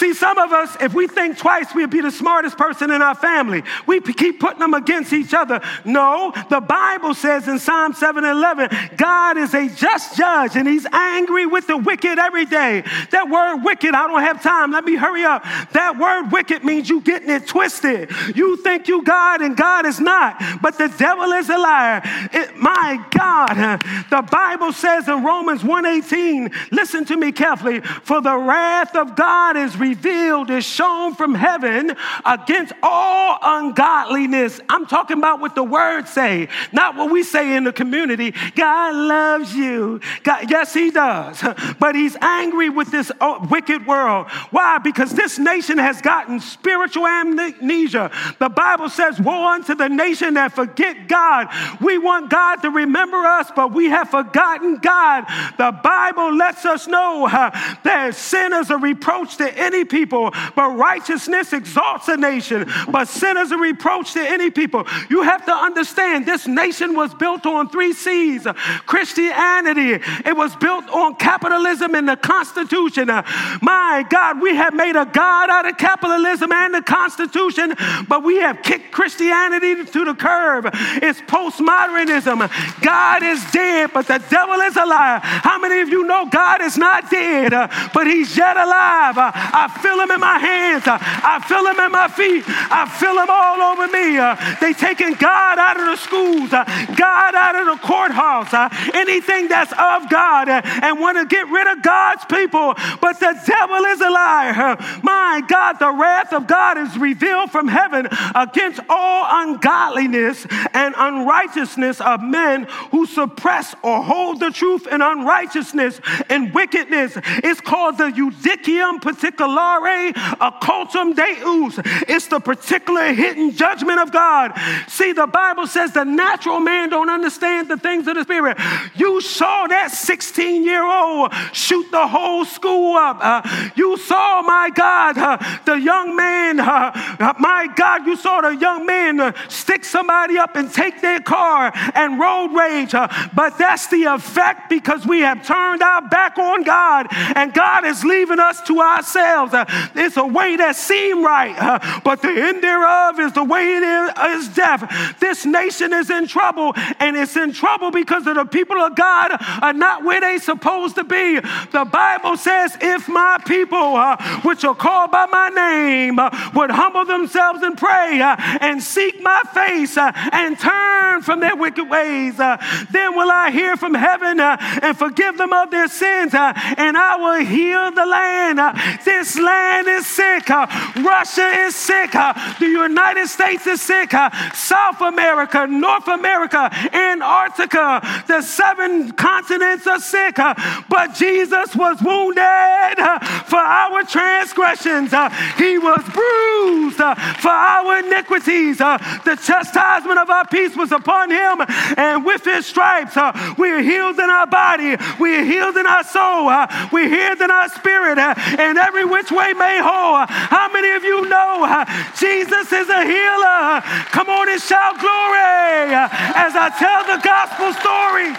See, 0.00 0.14
some 0.14 0.38
of 0.38 0.50
us, 0.50 0.78
if 0.80 0.94
we 0.94 1.06
think 1.06 1.36
twice, 1.36 1.74
we'd 1.74 1.90
be 1.90 2.00
the 2.00 2.10
smartest 2.10 2.56
person 2.56 2.90
in 2.90 3.02
our 3.02 3.14
family. 3.14 3.62
We 3.86 4.00
keep 4.00 4.40
putting 4.40 4.60
them 4.60 4.72
against 4.72 5.12
each 5.12 5.34
other. 5.34 5.60
No, 5.84 6.32
the 6.48 6.62
Bible 6.62 7.12
says 7.12 7.46
in 7.48 7.58
Psalm 7.58 7.92
7 7.92 8.24
11, 8.24 8.70
God 8.96 9.36
is 9.36 9.52
a 9.52 9.68
just 9.68 10.16
judge 10.16 10.56
and 10.56 10.66
he's 10.66 10.86
angry 10.90 11.44
with 11.44 11.66
the 11.66 11.76
wicked 11.76 12.18
every 12.18 12.46
day. 12.46 12.82
That 13.10 13.28
word 13.28 13.62
wicked, 13.62 13.94
I 13.94 14.06
don't 14.06 14.22
have 14.22 14.42
time. 14.42 14.72
Let 14.72 14.86
me 14.86 14.96
hurry 14.96 15.24
up. 15.24 15.44
That 15.72 15.98
word 15.98 16.32
wicked 16.32 16.64
means 16.64 16.88
you 16.88 17.02
getting 17.02 17.28
it 17.28 17.46
twisted. 17.46 18.10
You 18.34 18.56
think 18.56 18.88
you 18.88 19.04
God 19.04 19.42
and 19.42 19.54
God 19.54 19.84
is 19.84 20.00
not, 20.00 20.42
but 20.62 20.78
the 20.78 20.88
devil 20.96 21.30
is 21.32 21.50
a 21.50 21.58
liar. 21.58 22.00
It, 22.32 22.56
my 22.56 23.04
God, 23.10 23.82
the 24.08 24.22
Bible 24.22 24.72
says 24.72 25.08
in 25.08 25.22
Romans 25.22 25.62
1:18, 25.62 26.72
listen 26.72 27.04
to 27.04 27.18
me 27.18 27.32
carefully, 27.32 27.80
for 27.80 28.22
the 28.22 28.38
wrath 28.38 28.96
of 28.96 29.14
God 29.14 29.58
is 29.58 29.76
revealed 29.90 30.50
is 30.50 30.64
shown 30.64 31.14
from 31.14 31.34
heaven 31.34 31.96
against 32.24 32.72
all 32.82 33.38
ungodliness. 33.42 34.60
I'm 34.68 34.86
talking 34.86 35.18
about 35.18 35.40
what 35.40 35.54
the 35.54 35.64
word 35.64 36.06
say, 36.06 36.48
not 36.72 36.96
what 36.96 37.10
we 37.10 37.22
say 37.24 37.56
in 37.56 37.64
the 37.64 37.72
community. 37.72 38.32
God 38.54 38.94
loves 38.94 39.54
you. 39.54 40.00
God, 40.22 40.50
yes, 40.50 40.72
he 40.72 40.90
does. 40.90 41.42
But 41.78 41.94
he's 41.94 42.16
angry 42.20 42.68
with 42.68 42.90
this 42.90 43.10
uh, 43.20 43.46
wicked 43.50 43.86
world. 43.86 44.28
Why? 44.50 44.78
Because 44.78 45.12
this 45.12 45.38
nation 45.38 45.78
has 45.78 46.02
gotten 46.02 46.40
spiritual 46.40 47.06
amnesia. 47.06 48.10
The 48.38 48.48
Bible 48.48 48.90
says, 48.90 49.18
woe 49.18 49.46
unto 49.46 49.74
the 49.74 49.88
nation 49.88 50.34
that 50.34 50.52
forget 50.52 51.08
God. 51.08 51.48
We 51.80 51.96
want 51.96 52.28
God 52.28 52.56
to 52.56 52.70
remember 52.70 53.16
us, 53.16 53.50
but 53.54 53.72
we 53.72 53.86
have 53.86 54.10
forgotten 54.10 54.76
God. 54.76 55.24
The 55.56 55.72
Bible 55.82 56.34
lets 56.34 56.66
us 56.66 56.86
know 56.86 57.26
uh, 57.26 57.50
that 57.84 58.14
sin 58.14 58.52
is 58.52 58.70
a 58.70 58.76
reproach 58.76 59.36
to 59.38 59.58
any 59.58 59.79
people, 59.84 60.30
but 60.54 60.70
righteousness 60.76 61.52
exalts 61.52 62.08
a 62.08 62.16
nation, 62.16 62.70
but 62.90 63.08
sin 63.08 63.36
is 63.36 63.50
a 63.52 63.56
reproach 63.56 64.12
to 64.14 64.20
any 64.20 64.50
people. 64.50 64.86
You 65.08 65.22
have 65.22 65.44
to 65.46 65.52
understand 65.52 66.26
this 66.26 66.46
nation 66.46 66.94
was 66.94 67.14
built 67.14 67.46
on 67.46 67.68
three 67.68 67.92
C's 67.92 68.46
Christianity, 68.86 69.92
it 70.24 70.36
was 70.36 70.54
built 70.56 70.88
on 70.90 71.14
capitalism 71.16 71.94
and 71.94 72.08
the 72.08 72.16
Constitution. 72.16 73.06
My 73.06 74.04
God, 74.08 74.40
we 74.40 74.54
have 74.54 74.74
made 74.74 74.96
a 74.96 75.06
God 75.06 75.50
out 75.50 75.68
of 75.68 75.76
capitalism 75.76 76.52
and 76.52 76.74
the 76.74 76.82
Constitution, 76.82 77.74
but 78.08 78.22
we 78.22 78.36
have 78.36 78.62
kicked 78.62 78.90
Christianity 78.92 79.84
to 79.84 80.04
the 80.04 80.14
curb. 80.14 80.70
It's 81.02 81.20
postmodernism. 81.22 82.82
God 82.82 83.22
is 83.22 83.44
dead, 83.50 83.90
but 83.92 84.06
the 84.06 84.18
devil 84.30 84.56
is 84.56 84.76
alive. 84.76 85.22
How 85.22 85.58
many 85.58 85.80
of 85.80 85.88
you 85.88 86.04
know 86.04 86.26
God 86.30 86.60
is 86.62 86.76
not 86.76 87.10
dead, 87.10 87.50
but 87.92 88.06
he's 88.06 88.36
yet 88.36 88.56
alive? 88.56 89.14
I 89.16 89.69
feel 89.82 89.96
them 89.96 90.10
in 90.10 90.20
my 90.20 90.38
hands. 90.38 90.84
I 90.86 91.42
feel 91.46 91.64
them 91.64 91.78
in 91.78 91.92
my 91.92 92.08
feet. 92.08 92.44
I 92.46 92.88
feel 92.88 93.14
them 93.14 93.28
all 93.30 93.60
over 93.72 93.86
me. 93.88 94.18
They 94.60 94.72
taking 94.72 95.14
God 95.14 95.58
out 95.58 95.78
of 95.78 95.86
the 95.86 95.96
schools, 95.96 96.50
God 96.50 97.34
out 97.34 97.56
of 97.56 97.66
the 97.66 97.86
courthouse, 97.86 98.52
anything 98.94 99.48
that's 99.48 99.72
of 99.72 100.10
God, 100.10 100.48
and 100.48 101.00
want 101.00 101.18
to 101.18 101.26
get 101.26 101.48
rid 101.48 101.66
of 101.66 101.82
God's 101.82 102.24
people. 102.26 102.74
But 103.00 103.20
the 103.20 103.38
devil 103.46 103.84
is 103.86 104.00
a 104.00 104.10
liar. 104.10 104.76
My 105.02 105.42
God, 105.46 105.78
the 105.78 105.90
wrath 105.90 106.32
of 106.32 106.46
God 106.46 106.78
is 106.78 106.96
revealed 106.98 107.50
from 107.50 107.68
heaven 107.68 108.08
against 108.34 108.80
all 108.88 109.26
ungodliness 109.28 110.46
and 110.74 110.94
unrighteousness 110.96 112.00
of 112.00 112.22
men 112.22 112.64
who 112.90 113.06
suppress 113.06 113.74
or 113.82 114.02
hold 114.02 114.40
the 114.40 114.50
truth 114.50 114.86
in 114.86 115.02
unrighteousness 115.02 116.00
and 116.28 116.52
wickedness. 116.54 117.12
It's 117.16 117.60
called 117.60 117.98
the 117.98 118.10
judicium 118.10 119.00
particular 119.00 119.52
particulare 119.60 120.12
occultum 120.40 121.14
deus. 121.14 121.78
It's 122.08 122.28
the 122.28 122.40
particular 122.40 123.12
hidden 123.12 123.52
judgment 123.52 124.00
of 124.00 124.12
God. 124.12 124.52
See, 124.88 125.12
the 125.12 125.26
Bible 125.26 125.66
says 125.66 125.92
the 125.92 126.04
natural 126.04 126.60
man 126.60 126.90
don't 126.90 127.10
understand 127.10 127.68
the 127.68 127.76
things 127.76 128.06
of 128.08 128.14
the 128.14 128.22
spirit. 128.22 128.58
You 128.94 129.20
saw 129.20 129.66
that 129.66 129.90
16 129.90 130.64
year 130.64 130.84
old 130.84 131.32
shoot 131.52 131.90
the 131.90 132.06
whole 132.06 132.44
school 132.44 132.96
up. 132.96 133.18
Uh, 133.20 133.70
you 133.74 133.96
saw, 133.96 134.42
my 134.42 134.70
God, 134.74 135.18
uh, 135.18 135.58
the 135.64 135.74
young 135.74 136.16
man, 136.16 136.60
uh, 136.60 136.92
uh 137.20 137.34
my 137.38 137.68
God, 137.76 138.06
you 138.06 138.16
saw 138.16 138.40
the 138.40 138.56
young 138.56 138.86
man 138.86 139.20
uh, 139.20 139.32
stick 139.48 139.84
somebody 139.84 140.38
up 140.38 140.56
and 140.56 140.72
take 140.72 141.00
their 141.00 141.20
car 141.20 141.72
and 141.94 142.18
road 142.18 142.54
rage. 142.54 142.94
Uh, 142.94 143.08
but 143.34 143.58
that's 143.58 143.88
the 143.88 144.04
effect 144.04 144.68
because 144.70 145.06
we 145.06 145.20
have 145.20 145.46
turned 145.46 145.82
our 145.82 146.08
back 146.08 146.38
on 146.38 146.62
God 146.62 147.06
and 147.10 147.52
God 147.52 147.84
is 147.84 148.04
leaving 148.04 148.38
us 148.38 148.60
to 148.62 148.80
ourselves. 148.80 149.39
Uh, 149.54 149.64
it's 149.94 150.16
a 150.16 150.26
way 150.26 150.56
that 150.56 150.76
seem 150.76 151.24
right, 151.24 151.56
uh, 151.58 152.00
but 152.04 152.20
the 152.22 152.28
end 152.28 152.62
thereof 152.62 153.18
is 153.18 153.32
the 153.32 153.44
way 153.44 153.76
it 153.76 153.82
is, 153.82 154.48
is 154.48 154.54
death. 154.54 155.16
This 155.20 155.46
nation 155.46 155.92
is 155.92 156.10
in 156.10 156.26
trouble, 156.26 156.72
and 156.98 157.16
it's 157.16 157.36
in 157.36 157.52
trouble 157.52 157.90
because 157.90 158.26
of 158.26 158.34
the 158.36 158.44
people 158.44 158.76
of 158.76 158.94
God 158.94 159.36
are 159.62 159.72
not 159.72 160.04
where 160.04 160.20
they 160.20 160.38
supposed 160.38 160.96
to 160.96 161.04
be. 161.04 161.40
The 161.72 161.84
Bible 161.90 162.36
says, 162.36 162.76
if 162.80 163.08
my 163.08 163.38
people, 163.46 163.96
uh, 163.96 164.16
which 164.42 164.64
are 164.64 164.74
called 164.74 165.10
by 165.10 165.26
my 165.26 165.48
name, 165.48 166.18
uh, 166.18 166.30
would 166.54 166.70
humble 166.70 167.04
themselves 167.04 167.62
and 167.62 167.76
pray 167.76 168.20
uh, 168.20 168.36
and 168.60 168.82
seek 168.82 169.20
my 169.22 169.42
face 169.54 169.96
uh, 169.96 170.12
and 170.32 170.58
turn 170.58 171.22
from 171.22 171.40
their 171.40 171.56
wicked 171.56 171.88
ways, 171.88 172.36
then 172.36 173.14
will 173.16 173.30
I 173.30 173.50
hear 173.50 173.76
from 173.76 173.94
heaven 173.94 174.40
and 174.40 174.96
forgive 174.96 175.38
them 175.38 175.52
of 175.52 175.70
their 175.70 175.88
sins, 175.88 176.34
and 176.34 176.96
I 176.96 177.16
will 177.16 177.44
heal 177.44 177.90
the 177.92 178.06
land. 178.06 178.58
This 179.04 179.29
This 179.30 179.38
land 179.38 179.86
is 179.86 180.08
sick. 180.08 180.48
Russia 180.48 181.46
is 181.66 181.76
sick. 181.76 182.10
The 182.10 182.66
United 182.66 183.28
States 183.28 183.64
is 183.64 183.80
sick. 183.80 184.10
South 184.54 185.00
America, 185.00 185.68
North 185.68 186.08
America, 186.08 186.68
Antarctica, 186.92 188.24
the 188.26 188.42
seven 188.42 189.12
continents 189.12 189.86
are 189.86 190.00
sick. 190.00 190.34
But 190.34 191.14
Jesus 191.14 191.76
was 191.76 192.02
wounded 192.02 192.98
for 193.46 193.60
our 193.60 194.02
transgressions, 194.02 195.12
He 195.56 195.78
was 195.78 196.02
bruised 196.10 196.96
for 196.96 197.50
our 197.50 197.98
iniquities. 198.00 198.78
The 198.78 199.38
chastisement 199.40 200.18
of 200.18 200.28
our 200.28 200.46
peace 200.48 200.76
was 200.76 200.90
upon 200.90 201.30
Him, 201.30 201.60
and 201.96 202.24
with 202.24 202.44
His 202.44 202.66
stripes, 202.66 203.14
we 203.56 203.70
are 203.70 203.80
healed 203.80 204.18
in 204.18 204.28
our 204.28 204.48
body, 204.48 204.96
we 205.20 205.36
are 205.36 205.44
healed 205.44 205.76
in 205.76 205.86
our 205.86 206.02
soul, 206.02 206.50
we're 206.90 207.08
healed 207.08 207.40
in 207.40 207.50
our 207.52 207.68
spirit, 207.68 208.18
and 208.18 208.76
every 208.76 209.04
which 209.20 209.30
way 209.30 209.52
may 209.52 209.78
whole. 209.78 210.24
How 210.26 210.72
many 210.72 210.92
of 210.92 211.04
you 211.04 211.28
know 211.28 211.64
uh, 211.68 211.84
Jesus 212.16 212.72
is 212.72 212.88
a 212.88 213.04
healer? 213.04 213.82
Come 214.16 214.30
on 214.30 214.48
and 214.48 214.60
shout 214.60 214.98
glory 214.98 215.92
uh, 215.92 216.08
as 216.40 216.56
I 216.56 216.70
tell 216.80 217.04
the 217.04 217.20
gospel 217.22 217.74
story. 217.76 218.32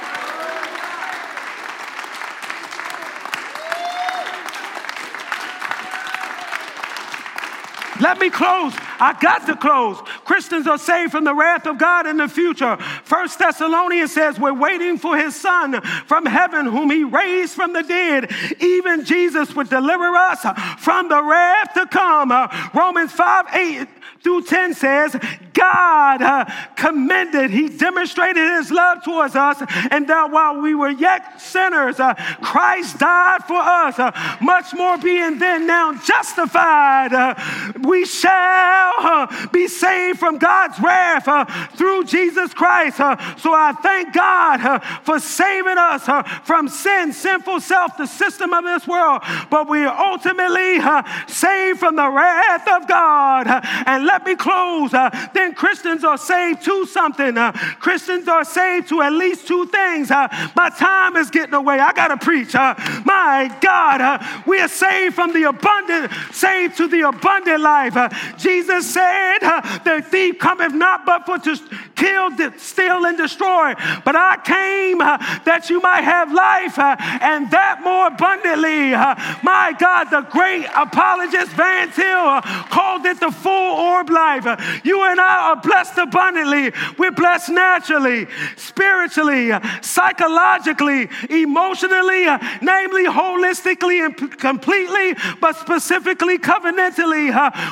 Let 8.01 8.17
me 8.17 8.31
close. 8.31 8.73
I 9.01 9.17
got 9.19 9.47
to 9.47 9.55
close. 9.55 9.99
Christians 10.25 10.67
are 10.67 10.77
saved 10.77 11.11
from 11.11 11.23
the 11.23 11.33
wrath 11.33 11.65
of 11.65 11.79
God 11.79 12.05
in 12.05 12.17
the 12.17 12.27
future. 12.27 12.77
First 13.03 13.39
Thessalonians 13.39 14.13
says 14.13 14.39
we're 14.39 14.53
waiting 14.53 14.99
for 14.99 15.17
his 15.17 15.35
son 15.35 15.81
from 16.05 16.27
heaven 16.27 16.67
whom 16.67 16.91
he 16.91 17.03
raised 17.03 17.55
from 17.55 17.73
the 17.73 17.81
dead. 17.81 18.31
Even 18.59 19.03
Jesus 19.03 19.55
would 19.55 19.69
deliver 19.69 20.15
us 20.15 20.45
from 20.79 21.09
the 21.09 21.23
wrath 21.23 21.73
to 21.73 21.87
come. 21.87 22.31
Uh, 22.31 22.69
Romans 22.75 23.11
5, 23.11 23.45
8 23.51 23.87
through 24.23 24.43
10 24.43 24.73
says, 24.75 25.15
God 25.53 26.21
uh, 26.21 26.45
commended, 26.75 27.49
He 27.49 27.69
demonstrated 27.69 28.43
His 28.57 28.71
love 28.71 29.03
towards 29.03 29.35
us, 29.35 29.61
and 29.89 30.07
that 30.07 30.31
while 30.31 30.61
we 30.61 30.75
were 30.75 30.89
yet 30.89 31.41
sinners, 31.41 31.99
uh, 31.99 32.13
Christ 32.41 32.99
died 32.99 33.43
for 33.47 33.57
us. 33.57 33.97
Uh, 33.97 34.11
much 34.41 34.73
more 34.73 34.97
being 34.97 35.39
then 35.39 35.65
now 35.65 35.93
justified, 35.93 37.13
uh, 37.13 37.35
we 37.83 38.05
shall 38.05 38.93
uh, 38.99 39.47
be 39.47 39.67
saved 39.67 40.19
from 40.19 40.37
God's 40.37 40.79
wrath 40.79 41.27
uh, 41.27 41.45
through 41.75 42.05
Jesus 42.05 42.53
Christ. 42.53 42.97
so 42.97 43.53
I 43.53 43.73
thank 43.81 44.13
God 44.13 44.83
for 45.03 45.19
saving 45.19 45.77
us 45.77 46.05
from 46.45 46.69
sin, 46.69 47.11
sinful 47.11 47.59
self, 47.59 47.97
the 47.97 48.05
system 48.05 48.53
of 48.53 48.63
this 48.63 48.87
world, 48.87 49.21
but 49.49 49.67
we 49.67 49.83
are 49.83 50.11
ultimately 50.11 50.79
saved 51.27 51.79
from 51.79 51.95
the 51.95 52.09
wrath 52.09 52.67
of 52.67 52.87
God. 52.87 53.47
and 53.87 54.10
let 54.11 54.25
me 54.25 54.35
close. 54.35 54.91
then 55.33 55.53
Christians 55.53 56.03
are 56.03 56.17
saved 56.17 56.63
to 56.65 56.85
something. 56.85 57.37
Uh, 57.37 57.53
Christians 57.79 58.27
are 58.27 58.43
saved 58.43 58.89
to 58.89 59.01
at 59.01 59.13
least 59.13 59.47
two 59.47 59.65
things. 59.67 60.11
Uh, 60.11 60.27
my 60.55 60.69
time 60.69 61.15
is 61.15 61.29
getting 61.29 61.53
away. 61.53 61.79
I 61.79 61.93
got 61.93 62.09
to 62.09 62.17
preach. 62.17 62.53
Uh, 62.53 62.75
my 63.05 63.55
God, 63.61 64.01
uh, 64.01 64.43
we 64.45 64.59
are 64.59 64.67
saved 64.67 65.15
from 65.15 65.33
the 65.33 65.43
abundant, 65.43 66.11
saved 66.33 66.75
to 66.77 66.87
the 66.87 67.07
abundant 67.07 67.61
life. 67.61 67.95
Uh, 67.95 68.09
Jesus 68.37 68.91
said, 68.93 69.37
uh, 69.43 69.79
The 69.79 70.01
thief 70.01 70.39
cometh 70.39 70.73
not 70.73 71.05
but 71.05 71.25
for 71.25 71.39
to 71.39 71.55
kill, 72.01 72.29
steal, 72.57 73.05
and 73.05 73.17
destroy. 73.17 73.73
But 74.03 74.15
I 74.15 74.37
came 74.43 75.01
uh, 75.01 75.17
that 75.45 75.69
you 75.69 75.79
might 75.81 76.03
have 76.03 76.33
life 76.33 76.77
uh, 76.79 76.95
and 77.21 77.49
that 77.51 77.81
more 77.83 78.07
abundantly. 78.07 78.93
Uh, 78.93 79.15
my 79.43 79.73
God, 79.77 80.05
the 80.09 80.21
great 80.31 80.65
apologist 80.75 81.51
Van 81.51 81.91
Til 81.91 82.41
called 82.73 83.05
it 83.05 83.19
the 83.19 83.31
full 83.31 83.71
orb 83.91 84.09
life. 84.09 84.45
you 84.83 85.03
and 85.03 85.19
I 85.19 85.49
are 85.49 85.61
blessed 85.61 85.97
abundantly. 85.97 86.73
We're 86.97 87.11
blessed 87.11 87.49
naturally, 87.49 88.27
spiritually, 88.55 89.51
psychologically, 89.81 91.09
emotionally, 91.29 92.25
namely 92.61 93.05
holistically 93.05 94.05
and 94.05 94.15
completely, 94.39 95.15
but 95.39 95.55
specifically 95.55 96.37
covenantally. 96.39 97.29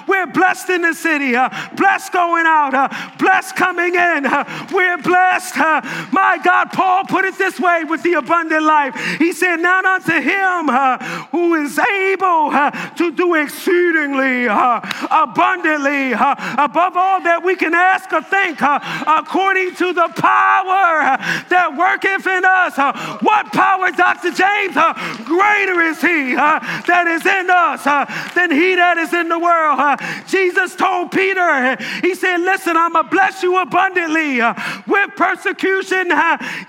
We're 0.08 0.28
blessed 0.28 0.70
in 0.70 0.82
the 0.84 0.94
city, 0.94 1.32
blessed 1.76 2.14
going 2.14 2.46
out, 2.46 3.18
blessed 3.18 3.56
coming 3.56 3.96
in. 3.96 4.19
We're 4.72 4.98
blessed. 4.98 5.58
My 6.12 6.40
God, 6.44 6.72
Paul 6.72 7.04
put 7.06 7.26
it 7.26 7.38
this 7.38 7.60
way 7.60 7.84
with 7.84 8.04
the 8.04 8.14
abundant 8.14 8.64
life. 8.64 8.96
He 9.18 9.34
said, 9.34 9.58
Now 9.58 9.80
unto 9.96 10.14
him 10.14 10.68
who 11.32 11.56
is 11.56 11.78
able 11.78 12.52
to 12.52 13.12
do 13.12 13.36
exceedingly 13.36 14.46
abundantly 14.48 16.14
above 16.14 16.96
all 16.96 17.22
that 17.22 17.42
we 17.44 17.56
can 17.56 17.74
ask 17.74 18.12
or 18.14 18.22
think 18.22 18.60
according 18.62 19.76
to 19.76 19.94
the 19.94 20.10
power 20.16 21.18
that 21.50 21.76
worketh 21.78 22.28
in 22.28 22.44
us. 22.46 22.78
What 23.22 23.48
power, 23.54 23.92
Dr. 23.92 24.32
James? 24.32 24.76
Greater 25.26 25.82
is 25.82 26.02
he 26.02 26.36
that 26.36 27.06
is 27.08 27.26
in 27.26 27.50
us 27.50 27.84
than 28.34 28.52
he 28.52 28.76
that 28.76 28.98
is 28.98 29.14
in 29.14 29.30
the 29.30 29.40
world. 29.40 30.00
Jesus 30.28 30.76
told 30.76 31.12
Peter, 31.12 31.76
he 32.02 32.16
said, 32.16 32.38
Listen, 32.38 32.78
I'm 32.78 32.94
going 32.94 33.06
to 33.06 33.12
bless 33.12 33.44
you 33.44 33.58
abundantly 33.58 33.99
with 34.88 35.10
persecution. 35.16 36.10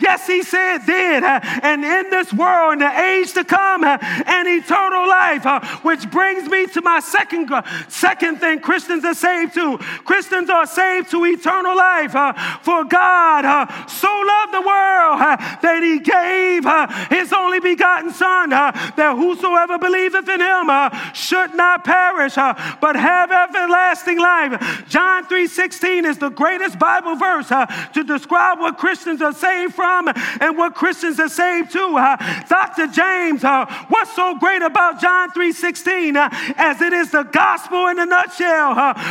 yes, 0.00 0.26
he 0.26 0.42
said, 0.42 0.78
did. 0.86 1.22
and 1.24 1.84
in 1.84 2.10
this 2.10 2.32
world, 2.32 2.74
in 2.74 2.78
the 2.80 3.00
age 3.00 3.32
to 3.34 3.44
come, 3.44 3.84
and 3.84 4.48
eternal 4.48 5.08
life, 5.08 5.84
which 5.84 6.10
brings 6.10 6.48
me 6.48 6.66
to 6.66 6.80
my 6.82 7.00
second, 7.00 7.50
second 7.88 8.38
thing 8.38 8.60
Christians 8.60 9.04
are 9.04 9.14
saved 9.14 9.54
to. 9.54 9.78
Christians 10.04 10.50
are 10.50 10.66
saved 10.66 11.10
to 11.10 11.24
eternal 11.24 11.76
life. 11.76 12.14
Uh, 12.14 12.32
for 12.62 12.84
God 12.84 13.44
uh, 13.44 13.86
so 13.86 14.08
loved 14.08 14.54
the 14.54 14.60
world 14.60 15.20
uh, 15.20 15.36
that 15.62 15.82
he 15.82 15.98
gave 15.98 16.66
uh, 16.66 16.86
his 17.08 17.32
only 17.32 17.60
begotten 17.60 18.12
Son, 18.12 18.52
uh, 18.52 18.72
that 18.96 19.16
whosoever 19.16 19.78
believeth 19.78 20.28
in 20.28 20.40
him 20.40 20.70
uh, 20.70 20.90
should 21.12 21.54
not 21.54 21.84
perish, 21.84 22.34
but 22.34 22.96
have 22.96 23.30
everlasting 23.30 24.18
life. 24.18 24.84
John 24.88 25.26
3.16 25.26 26.04
is 26.04 26.18
the 26.18 26.28
greatest 26.28 26.78
Bible 26.78 27.16
verse 27.20 27.48
to 27.48 28.02
describe 28.04 28.58
what 28.58 28.78
Christians 28.78 29.22
are 29.22 29.32
saved 29.32 29.74
from 29.74 30.08
and 30.08 30.56
what 30.56 30.74
Christians 30.74 31.20
are 31.20 31.28
saved 31.28 31.70
to. 31.72 32.16
Dr. 32.48 32.86
James, 32.88 33.42
what's 33.88 34.16
so 34.16 34.36
great 34.38 34.62
about 34.62 35.00
John 35.00 35.30
3.16 35.30 36.16
as 36.56 36.80
it 36.80 36.92
is 36.92 37.12
the 37.12 37.22
gospel 37.22 37.86
in 37.86 37.98
a 37.98 38.06
nutshell? 38.06 38.40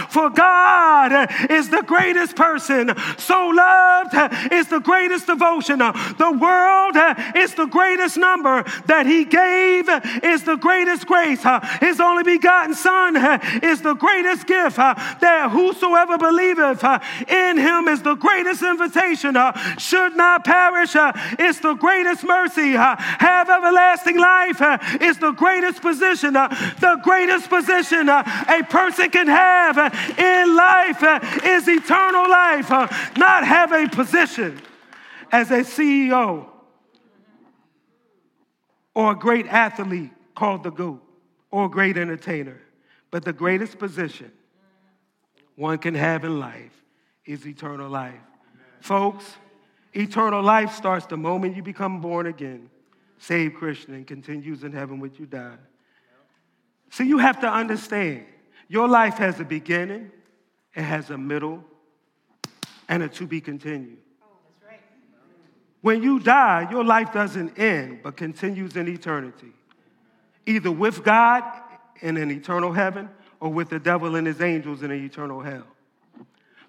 for 0.09 0.29
God 0.29 1.29
is 1.49 1.69
the 1.69 1.83
greatest 1.83 2.35
person. 2.35 2.93
So 3.17 3.47
loved 3.47 4.13
is 4.51 4.67
the 4.67 4.79
greatest 4.79 5.27
devotion. 5.27 5.79
The 5.79 6.37
world 6.39 6.95
is 7.35 7.53
the 7.55 7.65
greatest 7.65 8.17
number 8.17 8.63
that 8.87 9.05
He 9.05 9.25
gave 9.25 9.89
is 10.23 10.43
the 10.43 10.55
greatest 10.55 11.07
grace. 11.07 11.43
His 11.79 11.99
only 11.99 12.23
begotten 12.23 12.73
Son 12.73 13.15
is 13.63 13.81
the 13.81 13.93
greatest 13.93 14.47
gift. 14.47 14.77
That 14.77 15.49
whosoever 15.51 16.17
believeth 16.17 16.83
in 17.27 17.57
Him 17.57 17.87
is 17.87 17.98
the 18.01 18.15
greatest 18.15 18.63
invitation. 18.63 19.35
Uh, 19.35 19.51
should 19.77 20.15
not 20.15 20.43
perish 20.43 20.95
uh, 20.95 21.11
it's 21.37 21.59
the 21.59 21.73
greatest 21.73 22.23
mercy. 22.23 22.75
Uh, 22.75 22.95
have 22.97 23.49
everlasting 23.49 24.17
life 24.17 24.57
It's 25.01 25.19
the 25.19 25.31
greatest 25.31 25.81
position. 25.81 26.33
The 26.33 26.99
greatest 27.03 27.49
position 27.49 28.09
a 28.09 28.63
person 28.69 29.09
can 29.09 29.27
have 29.27 29.77
in 30.17 30.55
life 30.55 31.03
is 31.43 31.67
eternal 31.67 32.29
life, 32.29 32.71
uh, 32.71 32.87
not 33.17 33.45
have 33.45 33.71
a 33.71 33.87
position 33.87 34.59
as 35.31 35.51
a 35.51 35.59
CEO 35.59 36.47
or 38.93 39.11
a 39.11 39.15
great 39.15 39.47
athlete 39.47 40.11
called 40.35 40.63
the 40.63 40.71
GOAT 40.71 41.01
or 41.51 41.65
a 41.65 41.69
great 41.69 41.97
entertainer. 41.97 42.59
But 43.11 43.25
the 43.25 43.33
greatest 43.33 43.79
position 43.79 44.31
one 45.55 45.77
can 45.77 45.95
have 45.95 46.23
in 46.23 46.39
life 46.39 46.78
is 47.29 47.45
eternal 47.45 47.87
life. 47.87 48.13
Amen. 48.13 48.65
Folks, 48.81 49.35
eternal 49.93 50.41
life 50.41 50.73
starts 50.73 51.05
the 51.05 51.15
moment 51.15 51.55
you 51.55 51.61
become 51.61 52.01
born 52.01 52.25
again, 52.25 52.71
saved 53.19 53.55
Christian, 53.55 53.93
and 53.93 54.07
continues 54.07 54.63
in 54.63 54.71
heaven 54.71 54.99
when 54.99 55.13
you 55.13 55.27
die. 55.27 55.57
So 56.89 57.03
you 57.03 57.19
have 57.19 57.39
to 57.41 57.47
understand 57.47 58.25
your 58.67 58.87
life 58.87 59.15
has 59.19 59.39
a 59.39 59.45
beginning, 59.45 60.11
it 60.75 60.81
has 60.81 61.11
a 61.11 61.17
middle, 61.19 61.63
and 62.87 63.03
a 63.03 63.09
to 63.09 63.27
be 63.27 63.39
continued. 63.39 63.99
When 65.81 66.01
you 66.01 66.19
die, 66.19 66.67
your 66.71 66.83
life 66.83 67.13
doesn't 67.13 67.57
end, 67.59 67.99
but 68.03 68.17
continues 68.17 68.75
in 68.75 68.87
eternity, 68.87 69.53
either 70.47 70.71
with 70.71 71.03
God 71.03 71.43
in 72.01 72.17
an 72.17 72.31
eternal 72.31 72.73
heaven 72.73 73.07
or 73.39 73.53
with 73.53 73.69
the 73.69 73.79
devil 73.79 74.15
and 74.15 74.25
his 74.25 74.41
angels 74.41 74.81
in 74.81 74.89
an 74.91 75.05
eternal 75.05 75.41
hell. 75.41 75.67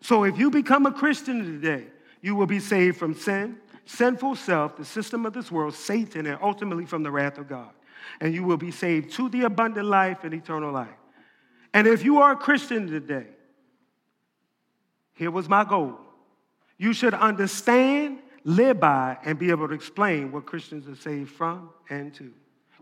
So 0.01 0.25
if 0.25 0.39
you 0.39 0.51
become 0.51 0.87
a 0.87 0.93
Christian 0.93 1.45
today, 1.45 1.87
you 2.23 2.35
will 2.35 2.47
be 2.47 2.61
saved 2.61 2.99
from 2.99 3.15
sin, 3.15 3.59
sinful 3.85 4.37
self, 4.37 4.77
the 4.77 4.85
system 4.85 5.27
of 5.27 5.33
this 5.33 5.51
world, 5.51 5.75
Satan, 5.75 6.27
and 6.27 6.39
ultimately 6.43 6.87
from 6.87 7.03
the 7.03 7.11
wrath 7.11 7.39
of 7.39 7.49
God. 7.49 7.71
and 8.21 8.35
you 8.35 8.43
will 8.45 8.57
be 8.57 8.71
saved 8.71 9.13
to 9.13 9.29
the 9.29 9.43
abundant 9.43 9.87
life 9.87 10.25
and 10.25 10.35
eternal 10.35 10.73
life. 10.73 10.89
And 11.73 11.87
if 11.87 12.05
you 12.05 12.19
are 12.19 12.33
a 12.33 12.37
Christian 12.37 12.89
today, 12.89 13.27
here 15.15 15.31
was 15.31 15.49
my 15.49 15.65
goal. 15.65 15.99
You 16.79 16.93
should 16.93 17.15
understand, 17.15 18.19
live 18.45 18.81
by, 18.81 19.19
and 19.25 19.39
be 19.39 19.51
able 19.51 19.69
to 19.69 19.75
explain 19.75 20.33
what 20.33 20.47
Christians 20.47 20.89
are 20.89 21.01
saved 21.01 21.31
from 21.31 21.71
and 21.91 22.13
to. 22.15 22.33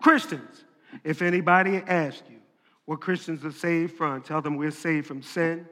Christians, 0.01 0.65
if 1.05 1.21
anybody 1.21 1.77
asks 1.87 2.23
you 2.31 2.37
what 2.85 3.01
Christians 3.01 3.45
are 3.45 3.53
saved 3.53 3.97
from, 3.97 4.23
tell 4.23 4.41
them 4.41 4.57
we're 4.57 4.71
saved 4.71 5.07
from 5.07 5.23
sin, 5.23 5.67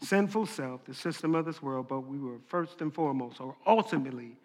sinful 0.00 0.46
self, 0.46 0.84
the 0.84 0.94
system 0.94 1.34
of 1.34 1.44
this 1.44 1.62
world, 1.62 1.88
but 1.88 2.00
we 2.00 2.18
were 2.18 2.38
first 2.46 2.80
and 2.80 2.92
foremost, 2.92 3.40
or 3.40 3.54
ultimately, 3.66 4.36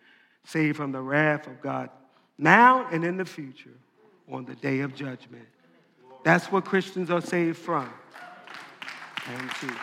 saved 0.46 0.78
from 0.78 0.92
the 0.92 1.02
wrath 1.02 1.48
of 1.48 1.62
God 1.62 1.90
now 2.38 2.88
and 2.92 3.04
in 3.04 3.18
the 3.18 3.26
future 3.26 3.78
on 4.32 4.46
the 4.46 4.56
day 4.56 4.80
of 4.82 4.96
judgment. 4.96 5.48
That's 6.24 6.52
what 6.52 6.66
Christians 6.66 7.10
are 7.12 7.22
saved 7.22 7.58
from 7.58 7.90
and 9.28 9.52
to. 9.52 9.76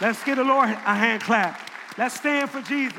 Let's 0.00 0.22
give 0.24 0.36
the 0.36 0.44
Lord 0.44 0.68
a 0.68 0.94
hand 0.94 1.22
clap. 1.22 1.70
Let's 1.96 2.16
stand 2.16 2.50
for 2.50 2.60
Jesus. 2.62 2.98